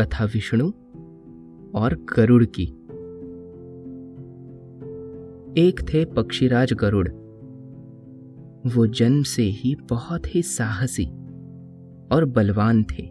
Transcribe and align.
कथा 0.00 0.24
विष्णु 0.24 0.68
और 1.74 2.06
गरुड़ 2.16 2.44
की। 2.44 2.64
एक 5.66 5.80
थे 5.80 6.04
पक्षीराज 6.04 6.72
गरुड़। 6.72 7.08
वो 8.70 8.86
जन्म 8.86 9.22
से 9.22 9.42
ही 9.42 9.76
बहुत 9.90 10.34
ही 10.34 10.42
साहसी 10.42 11.06
और 12.12 12.24
बलवान 12.24 12.82
थे। 12.82 13.06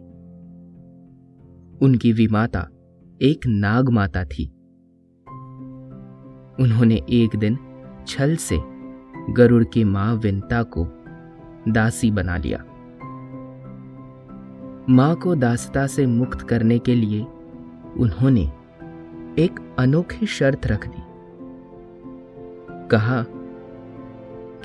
उनकी 1.86 2.12
विमाता 2.12 2.68
एक 3.22 3.46
नाग 3.46 3.88
माता 3.88 4.24
थी। 4.24 4.46
उन्होंने 6.60 6.96
एक 7.10 7.36
दिन 7.36 7.58
छल 8.06 8.36
से 8.36 8.58
गरुड़ 9.32 9.64
की 9.64 9.84
माँ 9.84 10.14
विंता 10.14 10.62
को 10.62 10.88
दासी 11.72 12.10
बना 12.10 12.36
लिया। 12.36 12.64
माँ 14.90 15.14
को 15.14 15.34
दासता 15.34 15.86
से 15.86 16.06
मुक्त 16.06 16.42
करने 16.42 16.78
के 16.78 16.94
लिए 16.94 17.26
उन्होंने 17.96 18.40
एक 19.38 19.76
अनोखी 19.78 20.26
शर्त 20.26 20.66
रख 20.66 20.86
दी। 20.86 21.02
कहा 22.88 23.24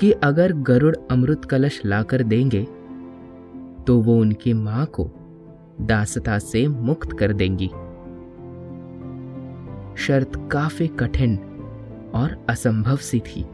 कि 0.00 0.12
अगर 0.12 0.52
गरुड़ 0.52 0.96
अमृत 1.10 1.44
कलश 1.44 1.82
लाकर 1.84 2.22
देंगे 2.22 2.64
तो 3.86 4.00
वो 4.00 4.18
उनकी 4.20 4.52
माँ 4.52 4.86
को 4.86 5.10
दासता 5.80 6.38
से 6.38 6.66
मुक्त 6.68 7.12
कर 7.12 7.32
देंगी। 7.32 7.68
शर्त 9.96 10.48
काफ़ी 10.52 10.86
कठिन 10.86 11.36
और 12.14 12.46
असंभव 12.48 12.96
सी 12.96 13.20
थी। 13.20 13.46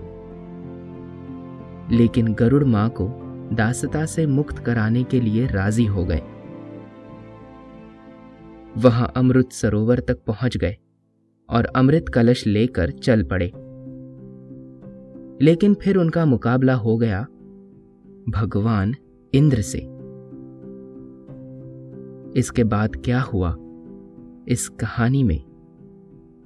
लेकिन 1.96 2.34
गरुड़ 2.34 2.64
माँ 2.64 2.88
को 2.88 3.08
दासता 3.52 4.04
से 4.06 4.26
मुक्त 4.26 4.58
कराने 4.58 5.02
के 5.02 5.20
लिए 5.20 5.46
राज़ी 5.46 5.86
हो 5.86 6.04
गए। 6.04 6.22
वहाँ 8.78 9.12
अमृत 9.16 9.52
सरोवर 9.52 10.00
तक 10.00 10.24
पहुँच 10.26 10.56
गए 10.56 10.76
और 11.50 11.64
अमृत 11.64 12.04
कलश 12.14 12.46
लेकर 12.46 12.90
चल 12.90 13.22
पड़े। 13.22 13.46
लेकिन 15.44 15.74
फिर 15.74 15.96
उनका 15.96 16.24
मुकाबला 16.24 16.74
हो 16.74 16.96
गया 16.96 17.22
भगवान 18.28 18.94
इंद्र 19.34 19.60
से। 19.60 19.78
इसके 22.40 22.64
बाद 22.64 22.96
क्या 22.96 23.20
हुआ 23.20 23.56
इस 24.48 24.68
कहानी 24.68 25.22
में? 25.22 25.42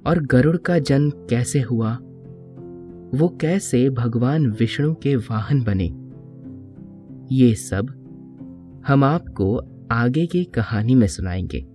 और 0.07 0.19
गरुड़ 0.19 0.57
का 0.57 0.79
जन्म 0.79 1.09
कैसे 1.09 1.61
हुआ? 1.61 1.93
वो 3.15 3.37
कैसे 3.41 3.89
भगवान 3.89 4.51
विष्णु 4.51 4.93
के 4.93 5.15
वाहन 5.15 5.63
बने? 5.63 5.87
ये 7.35 7.55
सब 7.55 7.87
हम 8.87 9.03
आपको 9.03 9.61
आगे 9.91 10.25
की 10.25 10.43
कहानी 10.43 10.95
में 10.95 11.07
सुनाएँगे। 11.07 11.74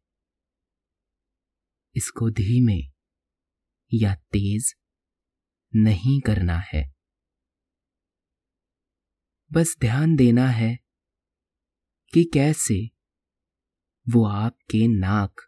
इसको 1.95 2.29
धीमे 2.29 2.79
या 3.93 4.15
तेज 4.15 4.73
नहीं 5.75 6.21
करना 6.21 6.57
है। 6.57 6.83
बस 9.53 9.75
ध्यान 9.79 10.15
देना 10.15 10.47
है 10.47 10.75
कि 12.13 12.23
कैसे 12.33 12.89
वो 14.09 14.25
आपके 14.25 14.87
नाक 14.87 15.41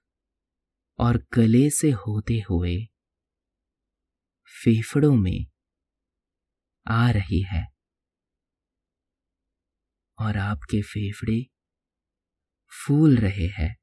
और 0.99 1.17
गले 1.33 1.69
से 1.69 1.91
होते 1.91 2.39
हुए 2.49 2.77
फेफड़ों 4.63 5.15
में 5.15 5.45
आ 6.87 7.11
रही 7.11 7.41
है 7.41 7.73
और 10.19 10.37
आपके 10.37 10.81
फेफड़े 10.81 11.41
फूल 12.71 13.17
रहे 13.17 13.47
हैं। 13.47 13.82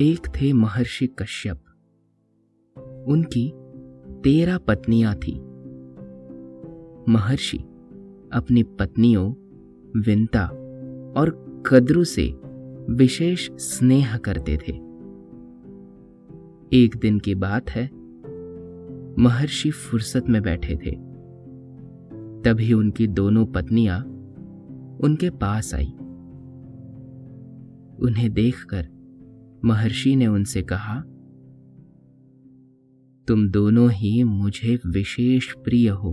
एक 0.00 0.26
थे 0.26 0.52
महर्षि 0.52 1.06
कश्यप। 1.06 1.60
उनकी 3.08 3.52
तेरह 4.20 4.58
पत्नियाँ 4.58 5.14
थी। 5.14 5.32
महर्षि 7.12 7.58
अपनी 8.32 8.62
पत्नियों, 8.62 9.32
विंता 10.00 10.46
और 11.20 11.30
कद्रु 11.66 12.04
से 12.04 12.34
विशेष 12.90 13.50
स्नेह 13.52 14.16
करते 14.16 14.56
थे। 14.56 14.72
एक 16.76 16.90
दिन 16.96 17.18
की 17.18 17.34
बात 17.34 17.70
है, 17.70 17.90
महर्षि 19.18 19.70
फुर्सत 19.70 20.28
में 20.28 20.42
बैठे 20.42 20.74
थे। 20.74 20.90
तभी 22.42 22.72
उनकी 22.72 23.06
दोनों 23.06 23.46
पत्नियाँ 23.46 24.00
उनके 25.04 25.30
पास 25.30 25.74
आई। 25.74 25.92
उन्हें 28.02 28.32
देखकर 28.32 28.97
महर्षि 29.64 30.14
ने 30.16 30.26
उनसे 30.26 30.62
कहा, 30.62 31.00
तुम 33.28 33.48
दोनों 33.48 33.90
ही 33.90 34.22
मुझे 34.24 34.78
विशेष 34.86 35.52
प्रिय 35.54 35.88
हो। 35.88 36.12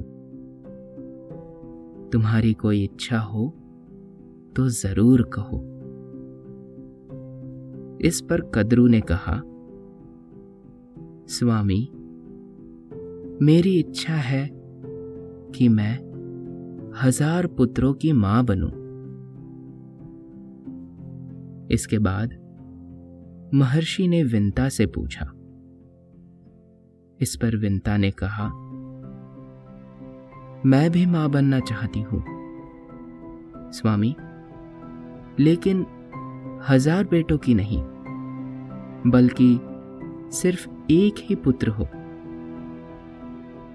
तुम्हारी 2.13 2.53
कोई 2.53 2.83
इच्छा 2.83 3.19
हो 3.19 3.47
तो 4.55 4.67
ज़रूर 4.69 5.29
कहो 5.33 5.57
इस 8.01 8.21
पर 8.21 8.41
कदरू 8.55 8.87
ने 8.87 9.01
कहा, 9.01 9.41
स्वामी, 11.27 11.81
मेरी 13.41 13.79
इच्छा 13.79 14.13
है 14.13 14.47
कि 15.55 15.69
मैं 15.69 15.93
हज़ार 17.01 17.47
पुत्रों 17.47 17.93
की 17.93 18.11
माँ 18.13 18.43
बनूं। 18.45 18.71
इसके 21.67 21.99
बाद 21.99 22.33
महर्षि 23.55 24.07
ने 24.07 24.23
विंता 24.23 24.67
से 24.69 24.85
पूछा। 24.85 25.25
इस 27.19 27.35
पर 27.35 27.55
विंता 27.55 27.97
ने 27.97 28.11
कहा, 28.11 28.47
मैं 30.65 30.89
भी 30.91 31.05
माँ 31.05 31.29
बनना 31.29 31.59
चाहती 31.59 32.01
हूँ। 32.01 32.23
स्वामी, 33.71 34.15
लेकिन 35.39 35.85
हज़ार 36.69 37.03
बेटों 37.03 37.37
की 37.37 37.53
नहीं, 37.53 37.81
बल्कि 39.11 39.59
सिर्फ़ 40.37 40.67
एक 40.91 41.15
ही 41.19 41.35
पुत्र 41.35 41.69
हो। 41.69 41.87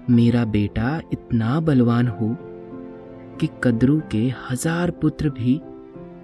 मेरा 0.09 0.43
बेटा 0.45 0.99
इतना 1.13 1.59
बलवान 1.59 2.07
हो 2.07 2.35
कि 3.39 3.49
कद्रू 3.63 3.99
के 4.11 4.23
हज़ार 4.49 4.91
पुत्र 4.91 5.29
भी 5.29 5.57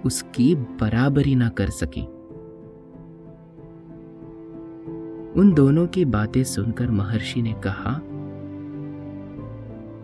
उसकी 0.06 0.54
बराबरी 0.54 1.34
ना 1.34 1.48
कर 1.48 1.70
सके। 1.70 2.17
उन 5.38 5.52
दोनों 5.54 5.86
की 5.86 6.04
बातें 6.04 6.44
सुनकर 6.44 6.90
महर्षि 6.90 7.42
ने 7.42 7.54
कहा, 7.66 8.00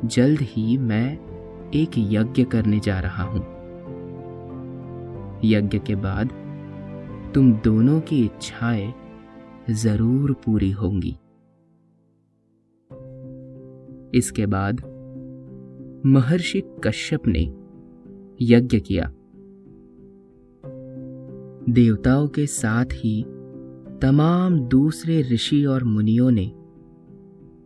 जल्द 0.09 0.39
ही 0.43 0.79
मैं 0.79 1.19
एक 1.71 1.91
यज्ञ 1.99 2.45
करने 2.45 2.81
जा 2.81 3.01
रहा 3.01 3.23
हूँ। 3.23 3.47
यज्ञ 5.45 5.79
के 5.79 5.95
बाद 5.95 6.29
तुम 7.35 7.53
दोनों 7.53 8.01
की 8.01 8.25
इच्छाएँ 8.25 8.95
ज़रूर 9.71 10.33
पूरी 10.33 10.71
होंगी। 10.71 11.17
इसके 14.19 14.47
बाद 14.47 14.81
महर्षि 16.07 16.63
कश्यप 16.85 17.23
ने 17.27 17.43
यज्ञ 18.43 18.81
किया। 18.81 19.13
देवताओं 21.73 22.29
के 22.29 22.47
साथ 22.47 22.87
ही 22.93 23.25
तमाम 24.03 24.59
दूसरे 24.61 25.23
ऋषि 25.23 25.65
और 25.65 25.85
मुनियों 25.85 26.31
ने 26.31 26.53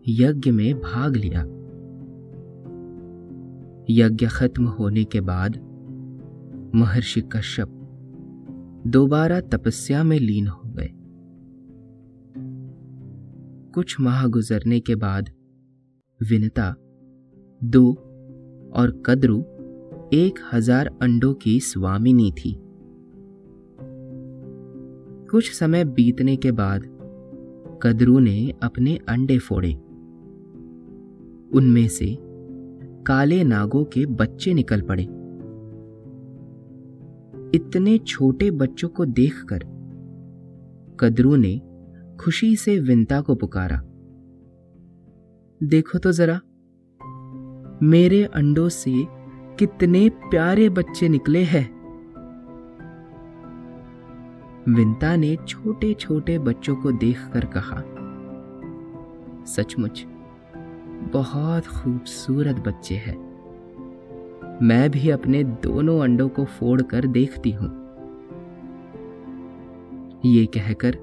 यज्ञ 0.09 0.51
में 0.51 0.81
भाग 0.81 1.17
लिया। 1.17 1.41
यज्ञ 3.91 4.27
खत्म 4.27 4.65
होने 4.65 5.05
के 5.05 5.21
बाद 5.21 5.57
महर्षि 6.75 7.21
कश्यप 7.21 7.69
दोबारा 8.87 9.41
तपस्या 9.41 10.03
में 10.05 10.19
लीन 10.19 10.47
हो 10.47 10.63
गए। 10.67 10.91
कुछ 13.75 14.01
माह 14.01 14.27
गुजरने 14.27 14.81
के 14.81 14.95
बाद 14.95 15.31
विनता, 16.23 16.75
दो 17.65 17.93
और 18.75 19.03
कद्रु 19.07 19.39
एक 20.13 20.39
हज़ार 20.53 20.91
अंडों 21.03 21.35
की 21.35 21.61
स्वामिनी 21.61 22.31
थी। 22.31 22.57
कुछ 25.31 25.53
समय 25.53 25.85
बीतने 25.85 26.37
के 26.37 26.53
बाद 26.53 26.83
कदरू 27.83 28.19
ने 28.19 28.55
अपने 28.63 28.99
अंडे 29.09 29.39
फोड़े। 29.39 29.75
उनमें 31.59 31.89
से 31.89 32.19
काले 33.07 33.45
नागों 33.45 33.85
के 33.85 34.07
बच्चे 34.07 34.55
निकल 34.55 34.81
पड़े। 34.81 35.03
इतने 37.55 37.99
छोटे 37.99 38.51
बच्चों 38.51 38.89
को 38.89 39.05
देखकर 39.05 39.59
कदरू 41.01 41.37
ने 41.37 41.61
खुशी 42.21 42.57
से 42.57 42.79
विंता 42.79 43.21
को 43.21 43.35
पुकारा। 43.35 43.81
देखो 45.63 45.99
तो 45.99 46.13
जरा, 46.13 46.41
मेरे 47.83 48.25
अंडों 48.25 48.69
से 48.69 48.93
कितने 49.59 50.09
प्यारे 50.09 50.69
बच्चे 50.69 51.09
निकले 51.09 51.43
हैं। 51.43 51.78
विंता 54.69 55.17
ने 55.17 55.37
छोटे 55.37 55.95
छोटे 55.95 56.39
बच्चों 56.39 56.77
को 56.77 56.93
देखकर 56.93 57.45
कहा, 57.45 57.83
सचमुच, 59.45 60.07
बहुत 61.13 61.67
खूबसूरत 61.67 62.57
बच्चे 62.57 62.95
हैं। 62.95 63.17
मैं 64.63 64.91
भी 64.91 65.11
अपने 65.11 65.45
दोनों 65.45 66.01
अंडों 66.01 66.29
को 66.29 66.45
फोड़कर 66.45 67.07
देखती 67.07 67.51
हूँ। 67.51 67.69
ये 70.25 70.47
कहकर 70.47 70.99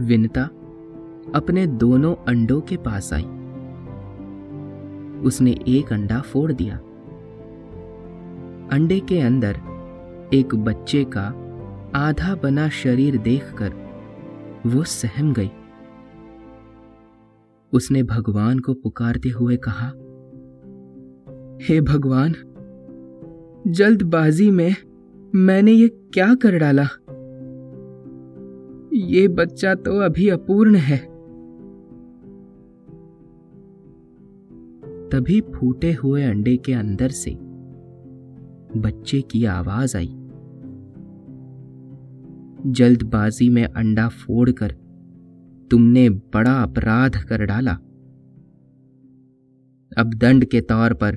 विनता 0.00 0.42
अपने 1.34 1.66
दोनों 1.66 2.14
अंडों 2.14 2.60
के 2.60 2.76
पास 2.76 3.12
आई। 3.12 3.24
उसने 5.20 5.50
एक 5.68 5.92
अंडा 5.92 6.20
फोड़ 6.20 6.52
दिया। 6.52 6.76
अंडे 8.72 9.00
के 9.00 9.20
अंदर 9.20 9.60
एक 10.34 10.54
बच्चे 10.54 11.04
का 11.04 11.46
आधा 11.94 12.34
बना 12.34 12.68
शरीर 12.68 13.16
देखकर 13.16 13.72
वो 14.66 14.82
सहम 14.84 15.32
गई। 15.32 15.50
उसने 17.72 18.02
भगवान 18.02 18.58
को 18.58 18.74
पुकारते 18.74 19.28
हुए 19.28 19.56
कहा, 19.56 19.86
हे 21.62 21.80
भगवान, 21.80 22.34
जल्दबाजी 23.66 24.50
में 24.50 24.76
मैंने 25.34 25.72
ये 25.72 25.88
क्या 25.88 26.34
कर 26.34 26.58
डाला? 26.58 26.86
ये 28.92 29.28
बच्चा 29.28 29.74
तो 29.74 30.00
अभी 30.00 30.28
अपूर्ण 30.28 30.74
है। 30.74 30.98
तभी 35.08 35.40
फूटे 35.40 35.92
हुए 35.92 36.22
अंडे 36.22 36.56
के 36.56 36.72
अंदर 36.72 37.08
से 37.08 37.30
बच्चे 38.76 39.20
की 39.20 39.44
आवाज़ 39.44 39.96
आई। 39.96 40.19
जल्दबाजी 42.66 43.48
में 43.48 43.64
अंडा 43.64 44.08
फोड़कर 44.08 44.72
तुमने 45.70 46.08
बड़ा 46.10 46.52
अपराध 46.62 47.16
कर 47.16 47.44
डाला। 47.44 47.72
अब 49.96 50.14
दंड 50.14 50.44
के 50.44 50.60
तौर 50.60 50.94
पर 50.94 51.16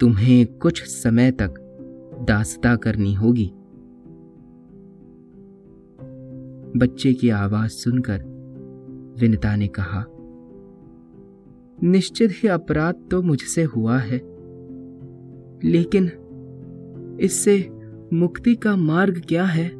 तुम्हें 0.00 0.46
कुछ 0.58 0.82
समय 0.82 1.30
तक 1.30 1.54
दास्ता 2.28 2.76
करनी 2.76 3.14
होगी। 3.14 3.50
बच्चे 6.76 7.12
की 7.12 7.28
आवाज़ 7.28 7.70
सुनकर 7.70 8.22
विनता 9.20 9.56
ने 9.56 9.68
कहा, 9.68 10.04
निश्चित 11.82 12.30
ही 12.32 12.48
अपराध 12.48 12.94
तो 13.10 13.22
मुझसे 13.22 13.64
हुआ 13.64 13.98
है, 13.98 14.20
लेकिन 15.64 16.10
इससे 17.20 17.58
मुक्ति 18.12 18.54
का 18.54 18.76
मार्ग 18.76 19.22
क्या 19.28 19.44
है? 19.44 19.79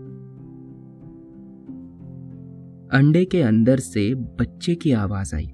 अंडे 2.92 3.25
के 3.25 3.42
अंदर 3.42 3.78
से 3.78 4.14
बच्चे 4.14 4.75
की 4.75 4.92
आवाज़ 4.92 5.35
आई। 5.35 5.47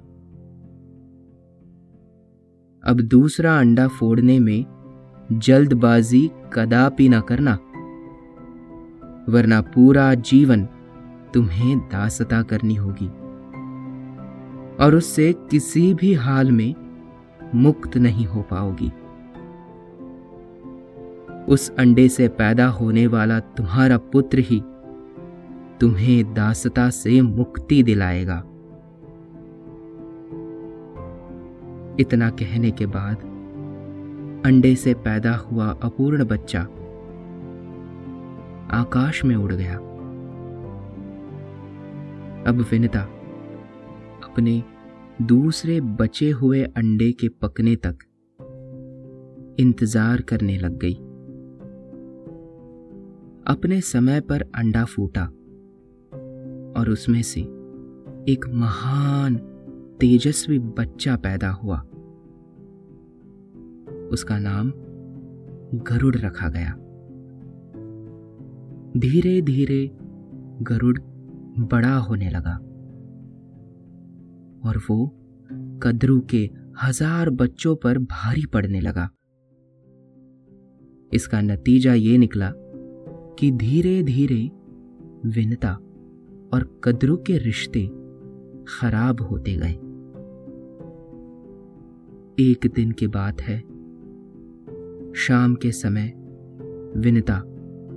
अब 2.85 3.01
दूसरा 3.01 3.59
अंडा 3.59 3.87
फोड़ने 3.89 4.39
में 4.39 4.65
जल्दबाजी 5.33 6.31
कदापि 6.53 7.09
ना 7.09 7.21
करना, 7.21 7.55
वरना 9.29 9.61
पूरा 9.61 10.15
जीवन 10.15 10.65
तुम्हें 11.35 11.79
दासता 11.79 12.43
करनी 12.43 12.75
होगी, 12.75 13.09
और 14.85 14.95
उससे 14.95 15.33
किसी 15.51 15.95
भी 15.95 16.15
हाल 16.15 16.53
में 16.53 16.75
मुक्त 17.55 17.97
नहीं 17.97 18.27
हो 18.27 18.43
पाओगी। 18.43 18.93
उस 21.53 21.71
अंडे 21.79 22.09
से 22.09 22.29
पैदा 22.29 22.67
होने 22.69 23.07
वाला 23.07 23.41
तुम्हारा 23.41 23.99
पुत्र 23.99 24.39
ही 24.39 24.63
तुम्हें 25.81 26.35
दासता 26.35 26.91
से 26.91 27.21
मुक्ति 27.21 27.83
दिलाएगा। 27.83 28.37
इतना 32.01 32.31
कहने 32.31 32.71
के 32.71 32.87
बाद 32.87 33.17
अंडे 34.47 34.75
से 34.75 34.95
पैदा 34.95 35.35
हुआ 35.37 35.69
अपूर्ण 35.83 36.25
बच्चा 36.25 36.61
आकाश 38.77 39.25
में 39.25 39.37
उड़ 39.37 39.53
गया। 39.53 39.77
अब 42.47 42.67
विनता 42.71 43.01
अपने 44.25 44.63
दूसरे 45.23 45.81
बचे 45.81 46.31
हुए 46.31 46.63
अंडे 46.65 47.13
के 47.13 47.29
पकने 47.29 47.77
तक 47.77 47.99
इंतज़ार 49.61 50.21
करने 50.21 50.57
लग 50.59 50.79
गई। 50.79 50.95
अपने 53.47 53.81
समय 53.81 54.21
पर 54.21 54.43
अंडा 54.55 54.85
फूटा। 54.85 55.29
और 56.77 56.91
उसमें 56.91 57.23
से 57.23 57.41
एक 58.33 58.49
महान, 58.49 59.37
तेजस्वी 60.01 60.59
बच्चा 60.59 61.17
पैदा 61.17 61.51
हुआ। 61.51 61.81
उसका 64.13 64.39
नाम 64.39 64.73
गरुड़ 65.79 66.17
रखा 66.17 66.49
गया। 66.49 66.73
धीरे 69.01 69.43
धीरे 69.43 69.91
गरुड़ 70.63 70.99
बड़ा 71.59 71.97
होने 71.97 72.31
लगा। 72.31 72.57
और 74.69 74.79
वो 74.91 75.07
कद्रू 75.83 76.21
के 76.21 76.51
हज़ार 76.83 77.31
बच्चों 77.31 77.77
पर 77.77 77.99
भारी 77.99 78.47
पड़ने 78.47 78.81
लगा। 78.81 79.11
इसका 81.13 81.41
नतीजा 81.41 81.95
ये 81.95 82.19
निकला 82.19 82.53
कि 83.39 83.51
धीरे 83.51 84.03
धीरे 84.03 84.51
विनता 85.29 85.79
और 86.53 86.81
कद्रू 86.85 87.17
के 87.17 87.39
रिश्ते 87.39 87.87
खराब 88.69 89.21
होते 89.21 89.57
गए। 89.57 89.73
एक 92.39 92.67
दिन 92.75 92.91
की 92.91 93.07
बात 93.07 93.41
है। 93.41 93.59
शाम 95.15 95.55
के 95.55 95.73
समय 95.73 96.13
विनता 96.97 97.39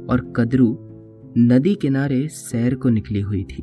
और 0.09 0.33
कदरू 0.35 0.77
नदी 1.37 1.75
किनारे 1.75 2.27
सैर 2.27 2.75
को 2.75 2.89
निकली 2.89 3.21
हुई 3.21 3.43
थी। 3.43 3.61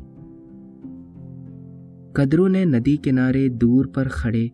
कदरू 2.17 2.47
ने 2.47 2.65
नदी 2.65 2.97
किनारे 2.97 3.49
दूर 3.49 3.87
पर 3.87 4.07
खड़े 4.07 4.51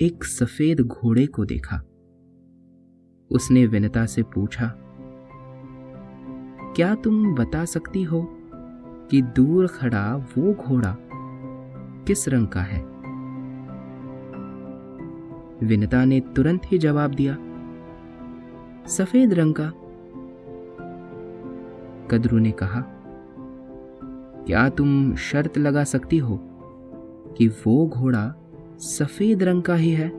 एक 0.00 0.24
सफ़ेद 0.24 0.80
घोड़े 0.80 1.26
को 1.26 1.44
देखा। 1.44 1.76
उसने 3.30 3.66
विनता 3.66 4.06
से 4.06 4.22
पूछा, 4.22 4.72
क्या 6.76 6.94
तुम 6.94 7.34
बता 7.34 7.64
सकती 7.64 8.02
हो 8.02 8.37
कि 9.10 9.22
दूर 9.22 9.66
खड़ा 9.66 10.16
वो 10.16 10.52
घोड़ा 10.54 10.96
किस 12.06 12.28
रंग 12.28 12.48
का 12.48 12.60
है? 12.60 12.80
विनता 15.62 16.04
ने 16.04 16.20
तुरंत 16.20 16.62
ही 16.64 16.78
जवाब 16.78 17.14
दिया, 17.14 17.36
सफ़ेद 18.86 19.34
रंग 19.34 19.54
का। 19.60 19.72
कदरू 22.10 22.38
ने 22.38 22.50
कहा, 22.50 22.80
क्या 24.46 24.68
तुम 24.68 25.14
शर्त 25.14 25.58
लगा 25.58 25.84
सकती 25.84 26.18
हो 26.18 26.38
कि 27.38 27.48
वो 27.48 27.86
घोड़ा 27.86 28.34
सफ़ेद 28.78 29.42
रंग 29.42 29.62
का 29.62 29.74
ही 29.74 29.90
है? 29.90 30.12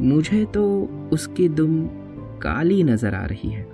मुझे 0.00 0.44
तो 0.44 0.64
उसकी 1.12 1.48
दुम 1.48 1.86
काली 2.42 2.82
नज़र 2.82 3.14
आ 3.14 3.24
रही 3.24 3.50
है। 3.50 3.71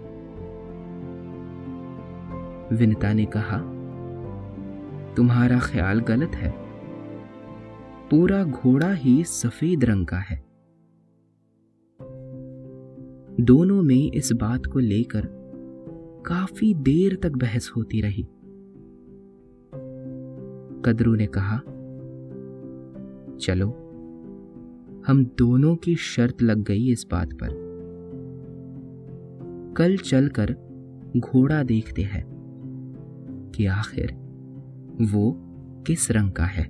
विनता 2.73 3.13
ने 3.13 3.25
कहा, 3.25 3.59
तुम्हारा 5.15 5.59
ख्याल 5.59 6.01
गलत 6.01 6.29
है। 6.29 6.55
पूरा 8.11 8.45
घोड़ा 8.45 8.93
ही 8.93 9.25
सफ़ेद 9.25 9.85
रंग 9.85 10.07
का 10.07 10.17
है। 10.17 10.49
दोनों 13.41 13.83
में 13.83 14.13
इस 14.13 14.33
बात 14.33 14.67
को 14.67 14.79
लेकर 14.79 15.29
काफ़ी 16.27 16.75
देर 16.75 17.19
तक 17.23 17.33
बहस 17.33 17.73
होती 17.77 18.01
रही। 18.01 18.23
कदरू 20.85 21.15
ने 21.15 21.27
कहा, 21.27 21.57
चलो, 23.37 23.71
हम 25.07 25.25
दोनों 25.25 25.77
की 25.77 25.97
शर्त 25.97 26.43
लग 26.43 26.63
गई 26.63 26.91
इस 26.91 27.07
बात 27.11 27.33
पर। 27.33 27.69
कल 29.77 29.97
चलकर 29.97 30.57
घोड़ा 31.17 31.63
देखते 31.63 32.03
हैं। 32.03 32.38
कि 33.59 33.67
आखिर 33.67 34.13
वो 35.13 35.33
किस 35.87 36.11
रंग 36.11 36.33
का 36.33 36.45
है? 36.45 36.65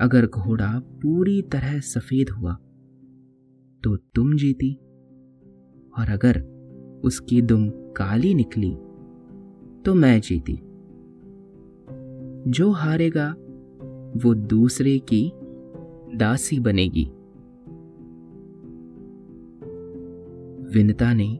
अगर 0.00 0.26
घोड़ा 0.26 0.78
पूरी 0.78 1.42
तरह 1.42 1.80
सफ़ेद 1.80 2.30
हुआ 2.30 2.54
तो 3.84 3.96
तुम 3.96 4.36
जीती। 4.36 4.74
और 5.98 6.10
अगर 6.10 6.40
उसकी 7.04 7.42
दुम 7.42 7.68
काली 7.68 8.34
निकली 8.34 8.70
तो 9.82 9.94
मैं 9.94 10.20
जीती। 10.20 10.54
जो 12.50 12.70
हारेगा, 12.70 13.32
वो 14.24 14.34
दूसरे 14.34 14.98
की 14.98 15.32
दासी 16.16 16.60
बनेगी। 16.60 17.04
विनता 20.74 21.14
ने 21.14 21.38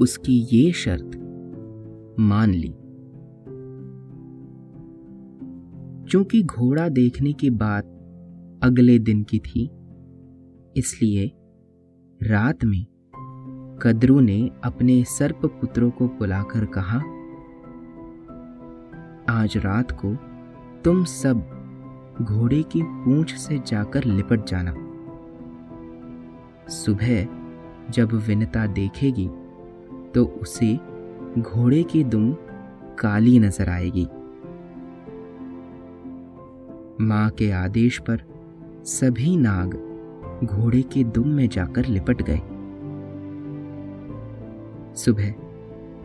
उसकी 0.00 0.40
ये 0.52 0.72
शर्त 0.72 1.10
मान 2.20 2.50
ली। 2.50 2.74
चूँकि 6.08 6.42
घोड़ा 6.42 6.88
देखने 6.88 7.32
की 7.32 7.50
बात 7.52 7.84
अगले 8.62 8.98
दिन 8.98 9.22
की 9.22 9.38
थी, 9.38 9.64
इसलिए 10.76 11.26
रात 12.20 12.64
में 12.64 12.84
कदरू 13.82 14.18
ने 14.20 14.38
अपने 14.64 15.02
सर्प 15.08 15.44
पुत्रों 15.60 15.90
को 15.90 16.06
बुलाकर 16.08 16.64
कहा, 16.76 16.98
आज 19.32 19.56
रात 19.56 19.92
को 19.94 20.14
तुम 20.84 21.04
सब 21.04 21.42
घोड़े 22.22 22.62
की 22.62 22.82
पूंछ 22.82 23.34
से 23.34 23.58
जाकर 23.66 24.04
लिपट 24.04 24.46
जाना। 24.46 24.74
सुबह 26.74 27.26
जब 27.90 28.12
विनता 28.26 28.66
देखेगी 28.66 29.28
तो 30.14 30.24
उसे 30.42 30.74
घोड़े 31.38 31.82
की 31.82 32.04
दुम 32.04 32.32
काली 32.98 33.38
नज़र 33.38 33.68
आएगी। 33.68 34.06
माँ 37.00 37.28
के 37.30 37.50
आदेश 37.50 37.98
पर 38.00 38.22
सभी 38.84 39.36
नाग 39.36 39.74
घोड़े 40.44 40.82
के 40.82 41.02
दुम 41.04 41.28
में 41.28 41.48
जाकर 41.48 41.86
लिपट 41.86 42.22
गए। 42.22 42.40
सुबह 44.94 45.34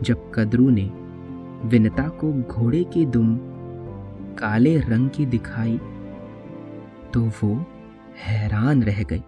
जब 0.02 0.30
कद्रू 0.34 0.68
ने 0.70 0.84
विनता 1.68 2.08
को 2.20 2.32
घोड़े 2.32 2.82
की 2.84 3.04
दुम 3.06 3.36
काले 4.38 4.76
रंग 4.78 5.10
की 5.10 5.26
दिखाई 5.26 5.78
तो 7.14 7.20
वो 7.42 7.54
हैरान 8.24 8.82
रह 8.82 9.02
गई। 9.02 9.22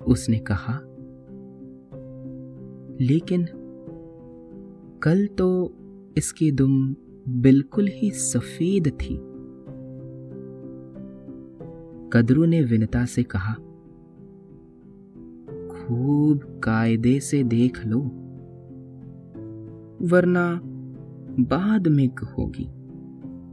उसने 0.00 0.38
कहा, 0.50 0.74
लेकिन 3.00 3.46
कल 5.02 5.26
तो 5.38 5.48
इसकी 6.16 6.50
दुम 6.52 6.94
बिल्कुल 7.30 7.88
ही 7.88 8.10
सफ़ेद 8.10 8.88
थी। 8.88 9.16
कदरू 12.12 12.44
ने 12.44 12.62
विनता 12.62 13.04
से 13.04 13.22
कहा, 13.22 13.54
खूब 15.68 16.60
कायदे 16.64 17.20
से 17.20 17.42
देख 17.42 17.84
लो, 17.86 18.00
वरना 20.08 20.60
बाद 21.40 21.88
में 21.88 22.08
कहोगी 22.08 22.66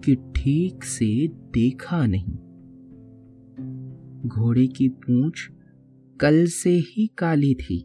कि 0.04 0.16
ठीक 0.36 0.84
से 0.84 1.28
देखा 1.28 2.06
नहीं। 2.06 2.38
घोड़े 4.28 4.68
की 4.68 4.90
पूंछ 4.90 5.50
कल 6.20 6.46
से 6.46 6.70
ही 6.70 7.08
काली 7.18 7.54
थी, 7.56 7.80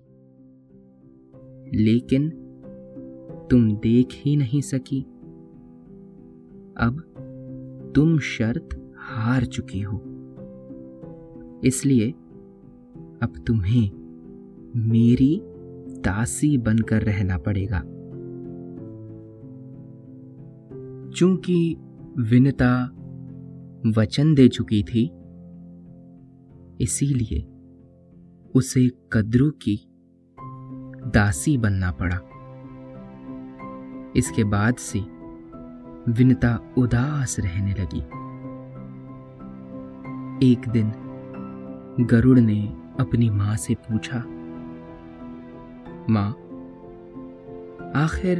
लेकिन 1.74 2.30
तुम 3.50 3.72
देख 3.72 4.08
ही 4.12 4.36
नहीं 4.36 4.60
सकी। 4.60 5.06
अब 6.78 7.92
तुम 7.94 8.18
शर्त 8.18 8.94
हार 8.96 9.44
चुकी 9.44 9.80
हो। 9.80 9.96
इसलिए 11.64 12.10
अब 13.22 13.44
तुम्हें 13.46 13.90
मेरी 14.76 15.40
दासी 16.00 16.58
बनकर 16.58 17.02
रहना 17.02 17.38
पड़ेगा। 17.38 17.80
चूँकि 21.10 21.76
विनता 22.18 22.84
वचन 23.98 24.34
दे 24.34 24.48
चुकी 24.48 24.82
थी, 24.82 25.10
इसीलिए 26.84 27.46
उसे 28.54 28.90
कद्रू 29.12 29.50
की 29.50 29.76
दासी 31.10 31.58
बनना 31.58 31.90
पड़ा। 31.92 32.18
इसके 34.16 34.44
बाद 34.44 34.74
से 34.74 35.00
विनता 36.08 36.74
उदास 36.78 37.36
रहने 37.40 37.70
लगी। 37.70 38.00
एक 40.52 40.68
दिन 40.68 40.92
गरुड़ 42.00 42.38
ने 42.38 42.76
अपनी 43.00 43.30
माँ 43.30 43.56
से 43.56 43.74
पूछा, 43.74 44.16
माँ, 46.10 46.30
आखिर 48.04 48.38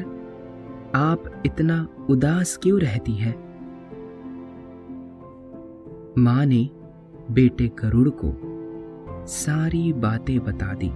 आप 0.95 1.43
इतना 1.47 1.89
उदास 2.11 2.57
क्यों 2.57 2.81
रहती 2.81 3.13
है? 3.13 3.33
माँ 6.19 6.47
ने 6.47 6.71
बेटे 7.31 7.69
गरुड़ 7.69 8.09
को 8.09 8.35
सारी 9.27 9.93
बातें 9.93 10.39
बता 10.41 10.75
दी। 10.75 10.91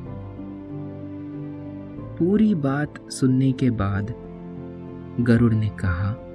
पूरी 2.19 2.55
बात 2.55 3.11
सुनने 3.11 3.53
के 3.53 3.71
बाद 3.71 4.15
गरुड़ 5.21 5.55
ने 5.55 5.69
कहा 5.69 6.26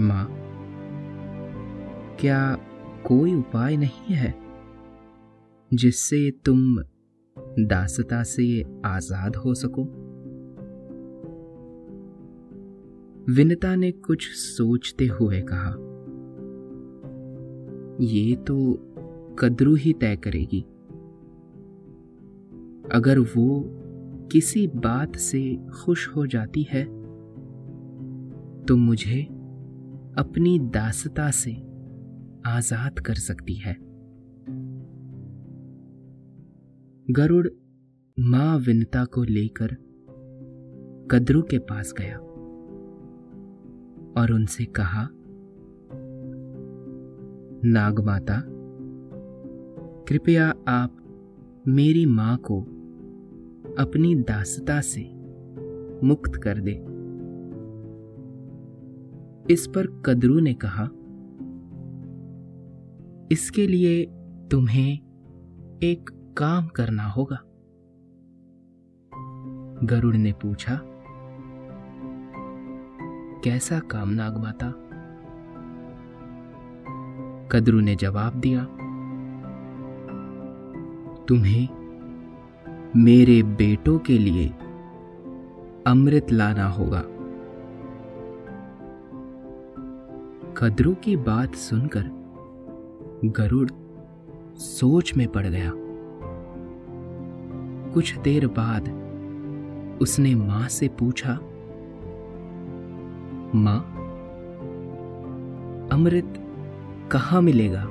माँ, 0.00 0.26
क्या 2.20 2.40
कोई 3.06 3.34
उपाय 3.34 3.76
नहीं 3.76 4.14
है 4.14 4.34
जिससे 5.70 6.30
तुम 6.44 6.78
दासता 7.60 8.22
से 8.22 8.62
आज़ाद 8.84 9.36
हो 9.36 9.54
सको? 9.54 9.84
विनता 13.32 13.74
ने 13.76 13.90
कुछ 13.92 14.28
सोचते 14.28 15.06
हुए 15.06 15.40
कहा, 15.50 15.70
ये 18.00 18.36
तो 18.36 18.56
कद्रू 19.38 19.74
ही 19.74 19.92
तय 19.92 20.16
करेगी। 20.16 20.60
अगर 22.92 23.18
वो 23.18 23.62
किसी 24.32 24.66
बात 24.66 25.16
से 25.16 25.40
खुश 25.74 26.08
हो 26.08 26.26
जाती 26.26 26.62
है 26.62 26.84
तो 28.64 28.76
मुझे 28.76 29.26
अपनी 30.18 30.58
दासता 30.58 31.30
से 31.30 31.52
आज़ाद 32.46 32.98
कर 32.98 33.14
सकती 33.14 33.54
है। 33.54 33.76
गरुड़ 37.10 37.48
माँ 38.20 38.58
विनता 38.58 39.04
को 39.04 39.22
लेकर 39.24 39.74
कद्रू 41.10 41.42
के 41.42 41.58
पास 41.58 41.94
गया 41.98 42.18
और 44.20 44.32
उनसे 44.32 44.64
कहा, 44.64 45.08
नागमाता, 47.64 48.42
कृपया 50.08 50.54
आप 50.68 50.96
मेरी 51.68 52.06
माँ 52.06 52.36
को 52.36 52.60
अपनी 53.78 54.14
दासता 54.14 54.80
से 54.80 55.02
मुक्त 56.06 56.34
कर 56.34 56.58
दे। 56.58 56.97
इस 59.50 59.66
पर 59.66 59.86
कदरू 60.06 60.40
ने 60.40 60.54
कहा, 60.54 60.84
इसके 63.32 63.66
लिए 63.66 64.04
तुम्हें 64.50 64.92
एक 65.82 66.10
काम 66.38 66.66
करना 66.66 67.02
होगा। 67.02 67.38
गरुड़ 69.84 70.16
ने 70.16 70.32
पूछा, 70.32 70.80
कैसा 73.44 73.78
काम 73.78 74.08
नागमाता? 74.10 74.70
कदरू 77.52 77.80
ने 77.80 77.96
जवाब 77.96 78.34
दिया, 78.34 78.64
तुम्हें 81.28 81.68
मेरे 82.96 83.42
बेटों 83.42 83.98
के 83.98 84.18
लिए 84.18 84.48
अमृत 85.86 86.32
लाना 86.32 86.66
होगा। 86.66 87.02
कद्रू 90.58 90.94
की 90.94 91.16
बात 91.16 91.54
सुनकर 91.54 92.10
गरुड़ 93.24 93.70
सोच 94.56 95.16
में 95.16 95.28
पड़ 95.28 95.46
गया। 95.46 95.72
कुछ 97.94 98.18
देर 98.18 98.46
बाद 98.46 98.88
उसने 100.02 100.34
माँ 100.34 100.68
से 100.68 100.88
पूछा, 100.88 101.32
माँ, 103.54 103.80
अमृत 105.92 106.34
कहाँ 107.12 107.42
मिलेगा? 107.42 107.84